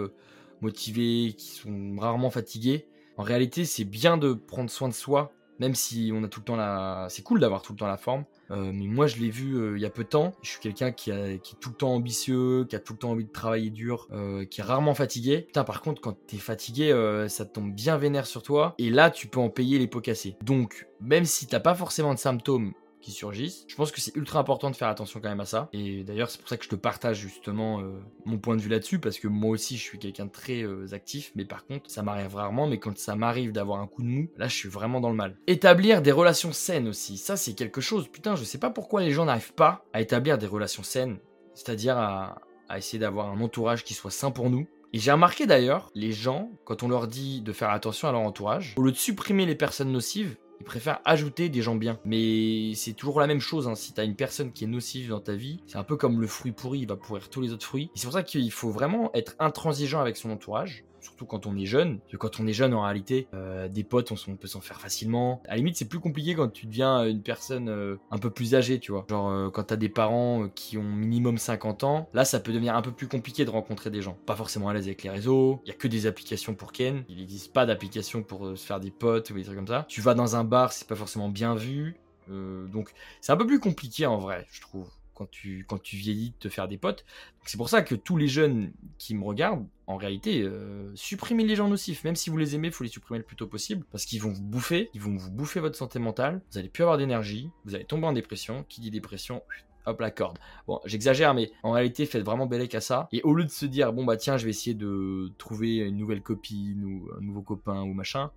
motivés, 0.61 1.35
qui 1.37 1.49
sont 1.49 1.97
rarement 1.99 2.31
fatigués 2.31 2.87
en 3.17 3.23
réalité, 3.23 3.65
c'est 3.65 3.85
bien 3.85 4.17
de 4.17 4.33
prendre 4.33 4.71
soin 4.71 4.89
de 4.89 4.95
soi, 4.95 5.33
même 5.59 5.75
si 5.75 6.11
on 6.15 6.25
a 6.25 6.29
tout 6.29 6.41
le 6.41 6.45
temps 6.45 6.57
la. 6.57 7.07
C'est 7.11 7.23
cool 7.23 7.41
d'avoir 7.41 7.63
tout 7.63 7.73
le 7.73 7.79
temps 7.79 7.87
la 7.87 7.99
forme. 7.99 8.25
Euh, 8.51 8.73
mais 8.75 8.87
moi, 8.87 9.07
je 9.07 9.19
l'ai 9.19 9.31
vu 9.31 9.55
euh, 9.55 9.77
il 9.77 9.83
y 9.83 9.87
a 9.87 9.91
peu 9.91 10.03
de 10.03 10.09
temps. 10.09 10.33
Je 10.43 10.51
suis 10.51 10.61
quelqu'un 10.61 10.93
qui, 10.93 11.11
est 11.11 11.41
tout 11.61 11.71
le 11.71 11.77
temps 11.77 11.95
ambitieux, 11.95 12.65
qui 12.69 12.75
a 12.75 12.81
tout 12.81 12.95
le 12.95 12.99
temps 12.99 13.11
envie 13.11 13.25
de 13.25 13.31
travailler 13.31 13.71
dur, 13.71 14.09
euh, 14.13 14.45
qui 14.45 14.61
est 14.61 14.65
rarement 14.65 14.95
fatigué. 14.95 15.43
Putain, 15.43 15.65
par 15.65 15.83
contre, 15.83 16.01
quand 16.01 16.17
t'es 16.27 16.39
fatigué, 16.39 16.93
ça 17.29 17.45
tombe 17.45 17.73
bien 17.73 17.97
vénère 17.97 18.27
sur 18.27 18.43
toi. 18.43 18.75
Et 18.79 18.91
là, 18.91 19.11
tu 19.11 19.27
peux 19.27 19.41
en 19.41 19.51
payer 19.51 19.79
les 19.79 19.87
pots 19.87 20.01
cassés. 20.01 20.37
Donc, 20.43 20.89
même 21.01 21.25
si 21.25 21.47
t'as 21.47 21.61
pas 21.61 21.75
forcément 21.75 22.15
de 22.15 22.19
symptômes 22.19 22.73
qui 23.03 23.11
surgissent. 23.11 23.65
Je 23.69 23.75
pense 23.75 23.93
que 23.93 24.01
c'est 24.01 24.17
ultra 24.17 24.39
important 24.39 24.71
de 24.71 24.77
faire 24.77 24.89
attention 24.89 25.21
quand 25.21 25.29
même 25.29 25.41
à 25.41 25.45
ça. 25.45 25.69
Et 25.73 26.05
d'ailleurs, 26.05 26.31
c'est 26.31 26.41
pour 26.41 26.49
ça 26.49 26.57
que 26.57 26.65
je 26.65 26.71
te 26.71 26.77
partage 26.77 27.19
justement 27.19 27.81
euh, 27.81 28.01
mon 28.25 28.39
point 28.39 28.57
de 28.57 28.63
vue 28.63 28.71
là-dessus, 28.71 28.99
parce 28.99 29.19
que 29.19 29.29
moi 29.29 29.51
aussi, 29.51 29.77
je 29.77 29.83
suis 29.83 29.99
quelqu'un 29.99 30.27
de 30.27 30.31
très 30.31 30.63
euh, 30.63 30.87
actif, 30.93 31.33
mais 31.35 31.45
par 31.45 31.67
contre, 31.67 31.91
ça 31.91 32.03
m'arrive 32.03 32.35
rarement. 32.35 32.67
Mais 32.67 32.79
quand 32.79 32.97
ça 32.97 33.17
m'arrive 33.17 33.53
d'avoir 33.53 33.81
un 33.81 33.87
coup 33.87 34.03
de 34.03 34.09
mou, 34.09 34.29
là, 34.39 34.49
je 34.49 34.55
suis 34.55 34.69
vraiment 34.69 35.01
dans 35.01 35.11
le 35.11 35.17
mal. 35.17 35.37
Établir 35.47 36.01
des 36.01 36.13
relations 36.13 36.53
saines 36.53 36.89
aussi, 36.89 37.19
ça, 37.19 37.37
c'est 37.37 37.55
quelque 37.55 37.81
chose. 37.81 38.09
Putain, 38.09 38.37
je 38.37 38.45
sais 38.45 38.59
pas 38.59 38.71
pourquoi 38.71 39.03
les 39.03 39.11
gens 39.11 39.27
n'arrivent 39.27 39.55
pas 39.55 39.85
à 39.93 40.01
établir 40.01 40.39
des 40.39 40.47
relations 40.47 40.83
saines, 40.83 41.19
c'est-à-dire 41.55 41.99
à, 41.99 42.39
à 42.69 42.79
essayer 42.79 42.99
d'avoir 42.99 43.29
un 43.31 43.41
entourage 43.41 43.85
qui 43.85 43.95
soit 43.95 44.11
sain 44.11 44.31
pour 44.31 44.49
nous. 44.49 44.67
Et 44.95 44.99
j'ai 44.99 45.11
remarqué 45.11 45.47
d'ailleurs, 45.47 45.91
les 45.95 46.13
gens, 46.13 46.51
quand 46.65 46.83
on 46.83 46.89
leur 46.89 47.09
dit 47.09 47.41
de 47.41 47.53
faire 47.53 47.71
attention 47.71 48.09
à 48.09 48.13
leur 48.13 48.21
entourage, 48.21 48.75
au 48.77 48.83
lieu 48.83 48.93
de 48.93 48.97
supprimer 48.97 49.47
les 49.47 49.55
personnes 49.55 49.91
nocives, 49.91 50.37
ils 50.63 50.65
préfèrent 50.65 51.01
ajouter 51.05 51.49
des 51.49 51.61
gens 51.61 51.75
bien. 51.75 51.99
Mais 52.05 52.73
c'est 52.77 52.93
toujours 52.93 53.19
la 53.19 53.27
même 53.27 53.41
chose. 53.41 53.67
Hein. 53.67 53.75
Si 53.75 53.93
t'as 53.93 54.05
une 54.05 54.15
personne 54.15 54.53
qui 54.53 54.63
est 54.63 54.69
nocive 54.69 55.09
dans 55.09 55.21
ta 55.21 55.35
vie, 55.35 55.61
c'est 55.67 55.77
un 55.77 55.83
peu 55.83 55.97
comme 55.97 56.21
le 56.21 56.29
fruit 56.29 56.53
pourri, 56.53 56.79
il 56.81 56.87
va 56.87 56.95
pourrir 56.95 57.29
tous 57.31 57.41
les 57.41 57.53
autres 57.53 57.67
fruits. 57.67 57.91
C'est 57.97 58.05
pour 58.05 58.13
ça 58.13 58.23
qu'il 58.23 58.51
faut 58.53 58.71
vraiment 58.71 59.11
être 59.13 59.35
intransigeant 59.41 60.01
avec 60.01 60.17
son 60.17 60.31
entourage 60.31 60.85
surtout 61.03 61.27
quand 61.27 61.47
on 61.47 61.57
est 61.57 61.67
jeune. 61.67 61.99
Parce 61.99 62.13
que 62.13 62.17
quand 62.17 62.41
on 62.41 62.47
est 62.47 62.53
jeune, 62.53 62.75
en 62.75 62.83
réalité, 62.83 63.29
euh, 63.35 63.69
des 63.69 63.85
potes, 63.85 64.13
on, 64.13 64.37
peut 64.37 64.49
s'en 64.49 64.61
faire 64.61 64.81
facilement. 64.81 65.43
À 65.47 65.51
la 65.51 65.57
limite, 65.57 65.77
c'est 65.77 65.89
plus 65.89 66.01
compliqué 66.01 66.35
quand 66.35 66.49
tu 66.49 66.67
deviens 66.67 67.05
une 67.07 67.23
personne 67.23 67.69
euh, 67.69 67.97
un 68.11 68.19
peu 68.19 68.31
plus 68.31 68.55
âgée, 68.55 68.79
tu 68.79 68.93
vois. 68.93 69.05
Genre, 69.09 69.31
euh, 69.31 69.51
quand 69.51 69.65
t'as 69.65 69.77
des 69.77 69.89
parents 69.89 70.49
qui 70.55 70.79
ont 70.79 70.83
minimum 70.83 71.39
50 71.39 71.85
ans, 71.85 72.09
là, 72.15 72.25
ça 72.25 72.41
peut 72.41 72.53
devenir 72.53 72.77
un 72.77 72.83
peu 72.83 72.93
plus 72.93 73.09
compliqué 73.09 73.45
de 73.45 73.51
rencontrer 73.51 73.91
des 73.91 74.03
gens. 74.03 74.17
Pas 74.27 74.37
forcément 74.37 74.69
à 74.69 74.75
l'aise 74.75 74.87
avec 74.87 75.03
les 75.03 75.11
réseaux. 75.11 75.61
Il 75.65 75.69
y 75.69 75.73
a 75.73 75.75
que 75.77 75.89
des 75.89 76.07
applications 76.07 76.55
pour 76.55 76.73
Ken. 76.73 77.05
Il 77.09 77.19
n'existe 77.19 77.53
pas 77.53 77.67
d'application 77.67 78.23
pour 78.23 78.57
se 78.57 78.65
faire 78.65 78.81
des 78.81 78.91
potes 78.91 79.31
ou 79.31 79.35
des 79.35 79.45
trucs 79.45 79.57
comme 79.57 79.67
ça. 79.67 79.85
Tu 79.89 80.01
vas 80.01 80.15
dans 80.15 80.37
un 80.37 80.45
bar, 80.45 80.73
c'est 80.73 80.89
pas 80.89 80.97
forcément 80.97 81.29
bien 81.29 81.55
vu. 81.55 81.97
donc, 82.29 82.93
c'est 83.21 83.33
un 83.33 83.37
peu 83.37 83.47
plus 83.47 83.61
compliqué 83.61 84.07
en 84.07 84.19
vrai, 84.19 84.47
je 84.51 84.61
trouve 84.61 84.89
quand 85.15 85.31
tu, 85.31 85.65
quand 85.69 85.81
tu 85.81 85.97
vieillis 85.97 86.31
de 86.31 86.37
te 86.39 86.49
faire 86.49 86.69
des 86.69 86.79
potes. 86.79 87.05
C'est 87.45 87.57
pour 87.57 87.69
ça 87.69 87.83
que 87.83 87.95
tous 87.95 88.17
les 88.17 88.29
jeunes 88.29 88.73
qui 88.99 89.15
me 89.15 89.25
regardent, 89.25 89.67
en 89.87 89.97
réalité, 89.97 90.43
euh, 90.43 90.91
supprimez 90.95 91.45
les 91.45 91.57
gens 91.57 91.69
nocifs. 91.69 92.05
Même 92.05 92.17
si 92.17 92.31
vous 92.31 92.37
les 92.37 92.55
aimez, 92.55 92.69
il 92.69 92.75
faut 92.75 92.85
les 92.85 92.91
supprimer 92.91 93.19
le 93.19 93.25
plus 93.25 93.37
tôt 93.37 93.47
possible. 93.47 93.85
Parce 93.91 94.05
qu'ils 94.05 94.23
vont 94.23 94.31
vous 94.31 94.43
bouffer, 94.43 94.91
ils 94.95 95.01
vont 95.01 95.17
vous 95.17 95.31
bouffer 95.31 95.61
votre 95.61 95.77
santé 95.77 95.99
mentale. 95.99 96.41
Vous 96.51 96.59
allez 96.59 96.69
plus 96.69 96.83
avoir 96.83 96.99
d'énergie, 96.99 97.51
vous 97.65 97.75
allez 97.75 97.85
tomber 97.85 98.07
en 98.07 98.13
dépression. 98.13 98.65
Qui 98.69 98.81
dit 98.81 98.91
dépression 98.91 99.43
hop 99.87 100.01
la 100.01 100.11
corde. 100.11 100.39
Bon, 100.67 100.81
j'exagère, 100.85 101.35
mais 101.35 101.51
en 101.63 101.73
réalité, 101.73 102.07
faites 102.07 102.25
vraiment 102.25 102.47
bellec 102.47 102.75
à 102.75 102.81
ça. 102.81 103.09
Et 103.13 103.23
au 103.23 103.35
lieu 103.35 103.45
de 103.45 103.51
se 103.51 103.67
dire, 103.67 103.93
bon 103.93 104.05
bah 104.05 104.17
tiens, 104.17 104.37
je 104.37 104.45
vais 104.45 104.51
essayer 104.51 104.75
de 104.75 105.31
trouver 105.39 105.79
une 105.79 105.97
nouvelle 105.97 106.23
copine 106.23 106.85
ou 106.85 107.11
un 107.19 107.21
nouveau 107.21 107.43
copain 107.43 107.83
ou 107.83 107.93
machin, 107.93 108.31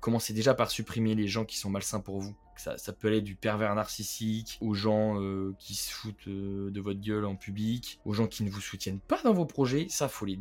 commencez 0.00 0.32
déjà 0.32 0.54
par 0.54 0.70
supprimer 0.70 1.14
les 1.14 1.28
gens 1.28 1.44
qui 1.44 1.58
sont 1.58 1.70
malsains 1.70 2.00
pour 2.00 2.20
vous. 2.20 2.34
Ça, 2.56 2.92
peut 2.92 3.08
aller 3.08 3.20
du 3.20 3.34
pervers 3.34 3.74
narcissique 3.74 4.58
aux 4.60 4.74
gens 4.74 5.20
euh, 5.20 5.54
qui 5.58 5.74
se 5.74 5.92
foutent 5.92 6.28
euh, 6.28 6.70
de 6.70 6.80
votre 6.80 7.00
gueule 7.00 7.24
en 7.24 7.34
public, 7.34 7.98
aux 8.04 8.14
gens 8.14 8.26
qui 8.28 8.44
ne 8.44 8.50
vous 8.50 8.60
soutiennent 8.60 9.00
pas 9.00 9.20
dans 9.22 9.32
vos 9.32 9.44
projets. 9.44 9.86
Ça, 9.88 10.08
faut 10.08 10.24
les 10.24 10.38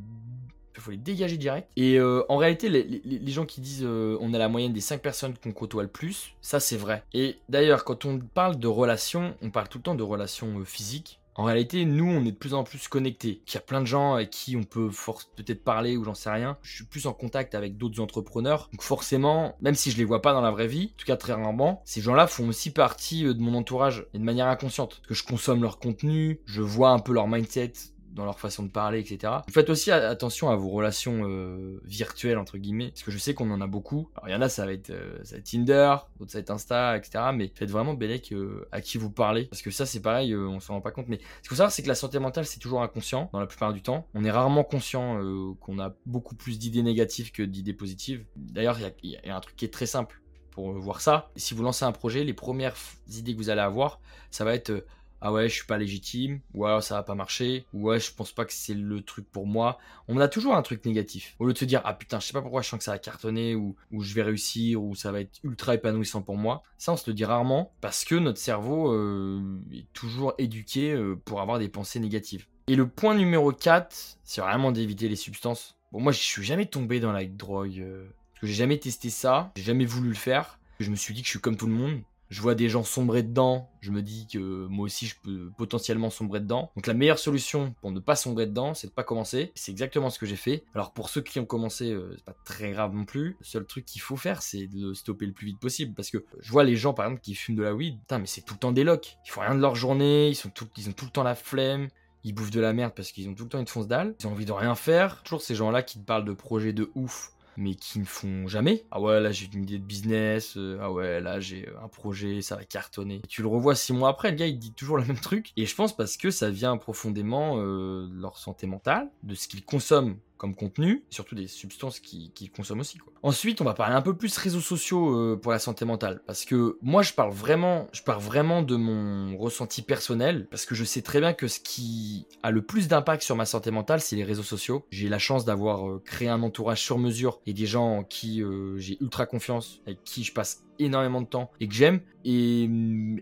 faut 0.77 0.91
les 0.91 0.97
dégager 0.97 1.37
direct. 1.37 1.69
Et 1.75 1.99
en 2.01 2.37
réalité, 2.37 2.67
les, 2.67 3.31
gens 3.31 3.45
qui 3.45 3.61
disent 3.61 3.85
on 3.85 4.33
a 4.33 4.37
la 4.39 4.49
moyenne 4.49 4.73
des 4.73 4.81
5 4.81 5.01
personnes 5.01 5.35
qu'on 5.37 5.51
côtoie 5.51 5.83
le 5.83 5.89
plus, 5.89 6.33
ça 6.41 6.59
c'est 6.59 6.77
vrai. 6.77 7.03
Et 7.13 7.37
d'ailleurs, 7.47 7.83
quand 7.83 8.05
on 8.05 8.17
parle 8.19 8.57
de 8.57 8.67
relations, 8.67 9.37
on 9.43 9.51
parle 9.51 9.69
tout 9.69 9.77
le 9.77 9.83
temps 9.83 9.95
de 9.95 10.03
relations 10.03 10.65
physiques. 10.65 11.19
En 11.35 11.45
réalité, 11.45 11.85
nous, 11.85 12.05
on 12.05 12.25
est 12.25 12.31
de 12.31 12.37
plus 12.37 12.53
en 12.53 12.63
plus 12.63 12.87
connectés. 12.87 13.41
Il 13.47 13.53
y 13.53 13.57
a 13.57 13.61
plein 13.61 13.81
de 13.81 13.87
gens 13.87 14.13
avec 14.13 14.29
qui 14.29 14.55
on 14.55 14.63
peut 14.63 14.89
peut-être 15.35 15.63
parler 15.63 15.97
ou 15.97 16.03
j'en 16.03 16.13
sais 16.13 16.29
rien. 16.29 16.57
Je 16.61 16.75
suis 16.75 16.85
plus 16.85 17.07
en 17.07 17.13
contact 17.13 17.55
avec 17.55 17.77
d'autres 17.77 17.99
entrepreneurs. 18.01 18.69
Donc 18.71 18.81
forcément, 18.83 19.55
même 19.61 19.75
si 19.75 19.91
je 19.91 19.97
les 19.97 20.03
vois 20.03 20.21
pas 20.21 20.33
dans 20.33 20.41
la 20.41 20.51
vraie 20.51 20.67
vie, 20.67 20.91
en 20.93 20.97
tout 20.97 21.05
cas 21.05 21.17
très 21.17 21.33
rarement, 21.33 21.81
ces 21.85 22.01
gens-là 22.01 22.27
font 22.27 22.47
aussi 22.47 22.71
partie 22.71 23.25
euh, 23.25 23.33
de 23.33 23.41
mon 23.41 23.55
entourage 23.55 24.05
et 24.13 24.19
de 24.19 24.23
manière 24.23 24.47
inconsciente. 24.47 25.01
Que 25.07 25.13
je 25.13 25.23
consomme 25.23 25.63
leur 25.63 25.79
contenu, 25.79 26.39
je 26.45 26.61
vois 26.61 26.89
un 26.89 26.99
peu 26.99 27.13
leur 27.13 27.27
mindset 27.27 27.73
dans 28.13 28.25
leur 28.25 28.39
façon 28.39 28.63
de 28.63 28.69
parler, 28.69 28.99
etc. 28.99 29.33
Faites 29.49 29.69
aussi 29.69 29.91
attention 29.91 30.49
à 30.49 30.55
vos 30.55 30.69
relations 30.69 31.27
euh, 31.27 31.79
virtuelles, 31.83 32.37
entre 32.37 32.57
guillemets, 32.57 32.89
parce 32.89 33.03
que 33.03 33.11
je 33.11 33.17
sais 33.17 33.33
qu'on 33.33 33.49
en 33.51 33.61
a 33.61 33.67
beaucoup. 33.67 34.09
Alors, 34.15 34.29
il 34.29 34.31
y 34.31 34.35
en 34.35 34.41
a, 34.41 34.49
ça 34.49 34.65
va 34.65 34.73
être, 34.73 34.91
euh, 34.91 35.19
ça 35.23 35.39
Tinder, 35.41 35.95
d'autres, 36.19 36.31
ça 36.31 36.37
va 36.37 36.41
être 36.41 36.51
Insta, 36.51 36.97
etc. 36.97 37.25
Mais 37.33 37.51
faites 37.53 37.69
vraiment 37.69 37.93
bellec 37.93 38.33
à 38.71 38.81
qui 38.81 38.97
vous 38.97 39.09
parlez, 39.09 39.45
parce 39.45 39.61
que 39.61 39.71
ça, 39.71 39.85
c'est 39.85 40.01
pareil, 40.01 40.35
on 40.35 40.59
s'en 40.59 40.75
rend 40.75 40.81
pas 40.81 40.91
compte. 40.91 41.07
Mais 41.07 41.17
ce 41.17 41.41
qu'il 41.41 41.49
faut 41.49 41.55
savoir, 41.55 41.71
c'est 41.71 41.83
que 41.83 41.87
la 41.87 41.95
santé 41.95 42.19
mentale, 42.19 42.45
c'est 42.45 42.59
toujours 42.59 42.81
inconscient, 42.81 43.29
dans 43.33 43.39
la 43.39 43.47
plupart 43.47 43.73
du 43.73 43.81
temps. 43.81 44.07
On 44.13 44.23
est 44.23 44.31
rarement 44.31 44.63
conscient 44.63 45.19
qu'on 45.59 45.79
a 45.79 45.93
beaucoup 46.05 46.35
plus 46.35 46.59
d'idées 46.59 46.83
négatives 46.83 47.31
que 47.31 47.43
d'idées 47.43 47.73
positives. 47.73 48.25
D'ailleurs, 48.35 48.77
il 49.03 49.09
y 49.11 49.29
a 49.29 49.35
un 49.35 49.39
truc 49.39 49.55
qui 49.55 49.65
est 49.65 49.73
très 49.73 49.85
simple 49.85 50.21
pour 50.51 50.71
voir 50.73 51.01
ça. 51.01 51.31
Si 51.35 51.53
vous 51.53 51.63
lancez 51.63 51.83
un 51.83 51.91
projet, 51.91 52.23
les 52.23 52.33
premières 52.33 52.75
idées 53.11 53.33
que 53.33 53.37
vous 53.37 53.49
allez 53.49 53.61
avoir, 53.61 53.99
ça 54.29 54.45
va 54.45 54.53
être 54.53 54.85
ah 55.25 55.31
ouais, 55.31 55.47
je 55.47 55.53
suis 55.55 55.65
pas 55.65 55.77
légitime, 55.77 56.41
ou 56.53 56.65
alors 56.65 56.83
ça 56.83 56.95
va 56.95 57.03
pas 57.03 57.15
marcher, 57.15 57.65
ou 57.73 57.87
ouais, 57.87 57.99
je 58.01 58.13
pense 58.13 58.33
pas 58.33 58.43
que 58.43 58.51
c'est 58.51 58.73
le 58.73 59.01
truc 59.01 59.25
pour 59.31 59.47
moi. 59.47 59.77
On 60.09 60.19
a 60.19 60.27
toujours 60.27 60.53
un 60.53 60.61
truc 60.61 60.85
négatif. 60.85 61.37
Au 61.39 61.45
lieu 61.45 61.53
de 61.53 61.57
se 61.57 61.63
dire, 61.63 61.81
ah 61.85 61.93
putain, 61.93 62.19
je 62.19 62.25
sais 62.25 62.33
pas 62.33 62.41
pourquoi 62.41 62.61
je 62.61 62.67
sens 62.67 62.77
que 62.77 62.83
ça 62.83 62.91
va 62.91 62.99
cartonner, 62.99 63.55
ou, 63.55 63.77
je 63.97 64.13
vais 64.13 64.21
réussir, 64.21 64.83
ou 64.83 64.95
ça 64.95 65.13
va 65.13 65.21
être 65.21 65.39
ultra 65.45 65.75
épanouissant 65.75 66.21
pour 66.21 66.35
moi. 66.35 66.61
Ça, 66.77 66.91
on 66.91 66.97
se 66.97 67.09
le 67.09 67.13
dit 67.13 67.23
rarement, 67.23 67.71
parce 67.79 68.03
que 68.03 68.15
notre 68.15 68.37
cerveau 68.37 68.91
euh, 68.91 69.61
est 69.71 69.87
toujours 69.93 70.33
éduqué 70.39 70.91
euh, 70.91 71.15
pour 71.23 71.39
avoir 71.39 71.57
des 71.57 71.69
pensées 71.69 72.01
négatives. 72.01 72.45
Et 72.67 72.75
le 72.75 72.89
point 72.89 73.15
numéro 73.15 73.53
4, 73.53 74.17
c'est 74.25 74.41
vraiment 74.41 74.73
d'éviter 74.73 75.07
les 75.07 75.15
substances. 75.15 75.77
Bon, 75.93 76.01
moi, 76.01 76.11
je 76.11 76.19
suis 76.19 76.43
jamais 76.43 76.65
tombé 76.65 76.99
dans 76.99 77.13
la 77.13 77.23
drogue, 77.23 77.79
euh, 77.79 78.09
parce 78.33 78.41
que 78.41 78.47
j'ai 78.47 78.55
jamais 78.55 78.77
testé 78.77 79.09
ça, 79.09 79.53
j'ai 79.55 79.63
jamais 79.63 79.85
voulu 79.85 80.09
le 80.09 80.15
faire. 80.15 80.59
Je 80.81 80.89
me 80.89 80.97
suis 80.97 81.13
dit 81.13 81.21
que 81.21 81.27
je 81.27 81.31
suis 81.31 81.39
comme 81.39 81.55
tout 81.55 81.67
le 81.67 81.73
monde 81.73 82.01
je 82.33 82.41
vois 82.41 82.55
des 82.55 82.67
gens 82.67 82.83
sombrer 82.83 83.21
dedans, 83.21 83.69
je 83.79 83.91
me 83.91 84.01
dis 84.01 84.27
que 84.27 84.65
moi 84.65 84.85
aussi 84.85 85.05
je 85.05 85.15
peux 85.21 85.51
potentiellement 85.55 86.09
sombrer 86.09 86.39
dedans. 86.39 86.71
Donc 86.75 86.87
la 86.87 86.95
meilleure 86.95 87.19
solution 87.19 87.75
pour 87.79 87.91
ne 87.91 87.99
pas 87.99 88.15
sombrer 88.15 88.47
dedans, 88.47 88.73
c'est 88.73 88.87
de 88.87 88.91
pas 88.91 89.03
commencer. 89.03 89.51
C'est 89.53 89.71
exactement 89.71 90.09
ce 90.09 90.17
que 90.17 90.25
j'ai 90.25 90.35
fait. 90.35 90.63
Alors 90.73 90.93
pour 90.93 91.09
ceux 91.09 91.21
qui 91.21 91.39
ont 91.39 91.45
commencé, 91.45 91.91
euh, 91.91 92.11
c'est 92.15 92.25
pas 92.25 92.35
très 92.43 92.71
grave 92.71 92.95
non 92.95 93.05
plus. 93.05 93.37
Le 93.39 93.45
seul 93.45 93.65
truc 93.65 93.85
qu'il 93.85 94.01
faut 94.01 94.17
faire, 94.17 94.41
c'est 94.41 94.65
de 94.65 94.93
stopper 94.95 95.27
le 95.27 95.31
plus 95.31 95.45
vite 95.45 95.59
possible. 95.59 95.93
Parce 95.93 96.09
que 96.09 96.25
je 96.39 96.51
vois 96.51 96.63
les 96.63 96.75
gens 96.75 96.95
par 96.95 97.05
exemple 97.05 97.21
qui 97.21 97.35
fument 97.35 97.55
de 97.55 97.63
la 97.63 97.75
weed, 97.75 97.99
putain 97.99 98.17
mais 98.17 98.25
c'est 98.25 98.41
tout 98.41 98.55
le 98.55 98.59
temps 98.59 98.71
des 98.71 98.83
locks. 98.83 99.19
Ils 99.27 99.29
font 99.29 99.41
rien 99.41 99.53
de 99.53 99.61
leur 99.61 99.75
journée, 99.75 100.29
ils 100.29 100.47
ont 100.47 100.49
tout 100.49 100.67
le 100.75 101.11
temps 101.11 101.23
la 101.23 101.35
flemme 101.35 101.87
ils 102.25 102.33
bouffent 102.33 102.51
de 102.51 102.61
la 102.61 102.71
merde 102.71 102.93
parce 102.95 103.11
qu'ils 103.11 103.27
ont 103.27 103.33
tout 103.33 103.43
le 103.43 103.49
temps 103.49 103.59
une 103.59 103.67
fonce 103.67 103.87
dalle, 103.87 104.15
ils 104.21 104.27
ont 104.27 104.31
envie 104.31 104.45
de 104.45 104.53
rien 104.53 104.75
faire. 104.75 105.21
Toujours 105.23 105.41
ces 105.41 105.55
gens-là 105.55 105.83
qui 105.83 105.99
te 105.99 106.05
parlent 106.05 106.23
de 106.23 106.31
projets 106.31 106.71
de 106.71 106.89
ouf 106.95 107.33
mais 107.57 107.75
qui 107.75 107.99
ne 107.99 108.05
font 108.05 108.47
jamais. 108.47 108.85
Ah 108.91 109.01
ouais, 109.01 109.19
là 109.19 109.31
j'ai 109.31 109.49
une 109.53 109.63
idée 109.63 109.79
de 109.79 109.83
business, 109.83 110.55
euh, 110.57 110.77
ah 110.81 110.91
ouais, 110.91 111.21
là 111.21 111.39
j'ai 111.39 111.69
un 111.83 111.87
projet, 111.87 112.41
ça 112.41 112.55
va 112.55 112.63
cartonner. 112.63 113.21
tu 113.27 113.41
le 113.41 113.47
revois 113.47 113.75
six 113.75 113.93
mois 113.93 114.09
après, 114.09 114.31
le 114.31 114.37
gars 114.37 114.47
il 114.47 114.57
dit 114.57 114.73
toujours 114.73 114.97
le 114.97 115.05
même 115.07 115.19
truc. 115.19 115.51
Et 115.57 115.65
je 115.65 115.75
pense 115.75 115.95
parce 115.95 116.17
que 116.17 116.31
ça 116.31 116.49
vient 116.49 116.77
profondément 116.77 117.57
euh, 117.57 118.07
de 118.07 118.21
leur 118.21 118.37
santé 118.37 118.67
mentale, 118.67 119.09
de 119.23 119.35
ce 119.35 119.47
qu'ils 119.47 119.63
consomment 119.63 120.17
comme 120.43 120.55
contenu, 120.55 121.05
surtout 121.09 121.35
des 121.35 121.47
substances 121.47 122.01
qu'ils 122.01 122.29
qui 122.33 122.49
consomment 122.49 122.81
aussi. 122.81 122.97
Quoi. 122.97 123.13
Ensuite, 123.23 123.61
on 123.61 123.63
va 123.63 123.73
parler 123.73 123.95
un 123.95 124.01
peu 124.01 124.13
plus 124.13 124.35
réseaux 124.37 124.59
sociaux 124.59 125.15
euh, 125.15 125.39
pour 125.41 125.53
la 125.53 125.59
santé 125.59 125.85
mentale, 125.85 126.21
parce 126.27 126.43
que 126.43 126.77
moi, 126.81 127.01
je 127.01 127.13
parle 127.13 127.31
vraiment, 127.31 127.87
je 127.93 128.03
parle 128.03 128.21
vraiment 128.21 128.61
de 128.61 128.75
mon 128.75 129.37
ressenti 129.37 129.81
personnel, 129.81 130.45
parce 130.51 130.65
que 130.65 130.75
je 130.75 130.83
sais 130.83 131.01
très 131.01 131.21
bien 131.21 131.31
que 131.31 131.47
ce 131.47 131.61
qui 131.61 132.27
a 132.43 132.51
le 132.51 132.61
plus 132.61 132.89
d'impact 132.89 133.23
sur 133.23 133.37
ma 133.37 133.45
santé 133.45 133.71
mentale, 133.71 134.01
c'est 134.01 134.17
les 134.17 134.25
réseaux 134.25 134.43
sociaux. 134.43 134.85
J'ai 134.91 135.07
la 135.07 135.17
chance 135.17 135.45
d'avoir 135.45 135.87
euh, 135.87 136.01
créé 136.03 136.27
un 136.27 136.43
entourage 136.43 136.81
sur 136.81 136.97
mesure 136.97 137.39
et 137.45 137.53
des 137.53 137.65
gens 137.65 137.99
en 137.99 138.03
qui 138.03 138.43
euh, 138.43 138.77
j'ai 138.79 138.97
ultra 138.99 139.25
confiance, 139.25 139.79
avec 139.87 140.03
qui 140.03 140.25
je 140.25 140.33
passe 140.33 140.65
énormément 140.77 141.21
de 141.21 141.27
temps 141.27 141.51
et 141.61 141.69
que 141.69 141.73
j'aime 141.73 142.01
et, 142.25 142.63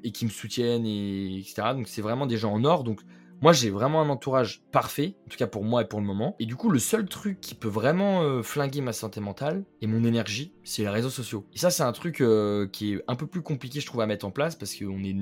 et, 0.03 0.11
qui 0.11 0.25
me 0.25 0.31
soutiennent 0.31 0.87
et 0.87 1.37
etc. 1.37 1.73
Donc 1.75 1.87
c'est 1.87 2.01
vraiment 2.01 2.25
des 2.25 2.37
gens 2.37 2.51
en 2.51 2.63
or. 2.63 2.83
Donc 2.83 3.01
moi, 3.41 3.53
j'ai 3.53 3.71
vraiment 3.71 4.01
un 4.01 4.10
entourage 4.10 4.62
parfait, 4.71 5.15
en 5.25 5.29
tout 5.29 5.38
cas 5.38 5.48
pour 5.48 5.63
moi 5.63 5.81
et 5.81 5.86
pour 5.86 6.00
le 6.00 6.05
moment. 6.05 6.36
Et 6.39 6.45
du 6.45 6.55
coup, 6.55 6.69
le 6.69 6.77
seul 6.77 7.07
truc 7.07 7.41
qui 7.41 7.55
peut 7.55 7.67
vraiment 7.67 8.21
euh, 8.21 8.43
flinguer 8.43 8.81
ma 8.81 8.93
santé 8.93 9.19
mentale 9.19 9.63
et 9.81 9.88
mon 9.88 10.03
énergie, 10.03 10.53
c'est 10.63 10.83
les 10.83 10.89
réseaux 10.89 11.10
sociaux. 11.10 11.48
Et 11.55 11.57
ça, 11.57 11.71
c'est 11.71 11.81
un 11.81 11.91
truc 11.91 12.21
euh, 12.21 12.67
qui 12.67 12.93
est 12.93 13.03
un 13.07 13.15
peu 13.15 13.25
plus 13.25 13.41
compliqué, 13.41 13.79
je 13.79 13.88
trouve, 13.88 14.01
à 14.01 14.05
mettre 14.05 14.27
en 14.27 14.31
place 14.31 14.55
parce 14.55 14.75
que 14.75 14.86
est 14.86 15.15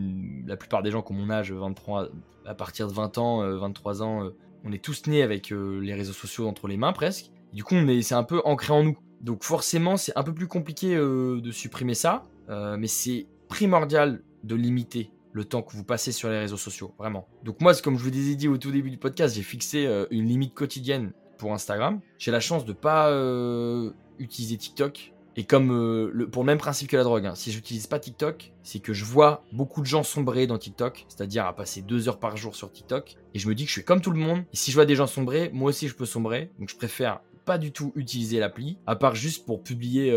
la 0.46 0.58
plupart 0.58 0.84
des 0.84 0.92
gens 0.92 1.02
qui 1.02 1.14
ont 1.14 1.16
mon 1.16 1.30
âge, 1.30 1.54
23, 1.54 2.10
à 2.46 2.56
partir 2.56 2.90
de 2.90 2.94
20 2.94 3.18
ans, 3.20 3.58
23 3.58 4.02
euh, 4.02 4.06
ans, 4.06 4.32
on 4.66 4.74
est 4.74 4.84
tous 4.84 5.08
nés 5.08 5.22
avec 5.22 5.52
les 5.52 5.94
réseaux 5.94 6.12
sociaux 6.12 6.50
entre 6.50 6.68
les 6.68 6.76
mains 6.76 6.92
presque. 6.92 7.32
du 7.54 7.64
coup, 7.64 7.76
c'est 8.02 8.16
un 8.16 8.24
peu 8.24 8.42
ancré 8.44 8.74
en 8.74 8.84
nous. 8.84 8.98
Donc 9.22 9.46
forcément, 9.46 9.96
c'est 9.96 10.12
un 10.18 10.24
peu 10.24 10.34
plus 10.34 10.48
compliqué 10.48 10.94
de 10.98 11.52
supprimer 11.52 11.94
ça, 11.94 12.26
mais 12.50 12.88
c'est 12.88 13.28
primordial 13.48 14.22
de 14.44 14.56
limiter 14.56 15.12
le 15.32 15.46
temps 15.46 15.62
que 15.62 15.74
vous 15.74 15.84
passez 15.84 16.12
sur 16.12 16.30
les 16.30 16.40
réseaux 16.40 16.58
sociaux, 16.58 16.94
vraiment. 16.98 17.28
Donc 17.44 17.62
moi, 17.62 17.74
comme 17.76 17.98
je 17.98 18.04
vous 18.04 18.10
ai 18.10 18.36
dit 18.36 18.48
au 18.48 18.58
tout 18.58 18.72
début 18.72 18.90
du 18.90 18.98
podcast, 18.98 19.36
j'ai 19.36 19.44
fixé 19.44 19.86
euh, 19.86 20.06
une 20.12 20.26
limite 20.26 20.54
quotidienne 20.54 21.12
pour 21.38 21.54
Instagram. 21.54 22.00
J'ai 22.18 22.32
la 22.32 22.40
chance 22.40 22.66
de 22.66 22.74
pas 22.74 23.10
euh, 23.10 23.92
utiliser 24.20 24.58
TikTok. 24.58 25.14
Et 25.36 25.46
comme 25.46 25.72
euh, 25.72 26.28
pour 26.32 26.44
le 26.44 26.48
même 26.48 26.58
principe 26.58 26.90
que 26.90 26.98
la 26.98 27.04
drogue, 27.04 27.26
hein, 27.26 27.36
si 27.36 27.52
j'utilise 27.52 27.88
pas 27.88 28.00
TikTok, 28.00 28.52
c'est 28.64 28.80
que 28.80 28.92
je 28.92 29.06
vois 29.06 29.46
beaucoup 29.54 29.80
de 29.80 29.86
gens 29.86 30.04
sombrer 30.04 30.48
dans 30.48 30.58
TikTok, 30.58 31.06
c'est-à-dire 31.08 31.46
à 31.46 31.56
passer 31.56 31.82
deux 31.82 32.10
heures 32.10 32.20
par 32.20 32.36
jour 32.36 32.56
sur 32.56 32.72
TikTok, 32.72 33.16
et 33.34 33.40
je 33.40 33.48
me 33.48 33.56
dis 33.56 33.64
que 33.64 33.70
je 33.70 33.74
suis 33.74 33.86
comme 33.86 34.02
tout 34.02 34.12
le 34.12 34.20
monde. 34.20 34.40
Et 34.52 34.58
si 34.58 34.72
je 34.72 34.76
vois 34.76 34.86
des 34.86 34.96
gens 34.96 35.08
sombrer, 35.08 35.50
moi 35.54 35.70
aussi 35.70 35.88
je 35.88 35.96
peux 35.96 36.06
sombrer. 36.06 36.52
Donc 36.60 36.68
je 36.68 36.76
préfère 36.76 37.22
pas 37.50 37.58
du 37.58 37.72
tout 37.72 37.92
utiliser 37.96 38.40
l'appli, 38.40 38.78
à 38.86 38.96
part 38.96 39.16
juste 39.16 39.46
pour 39.46 39.64
publier 39.64 40.12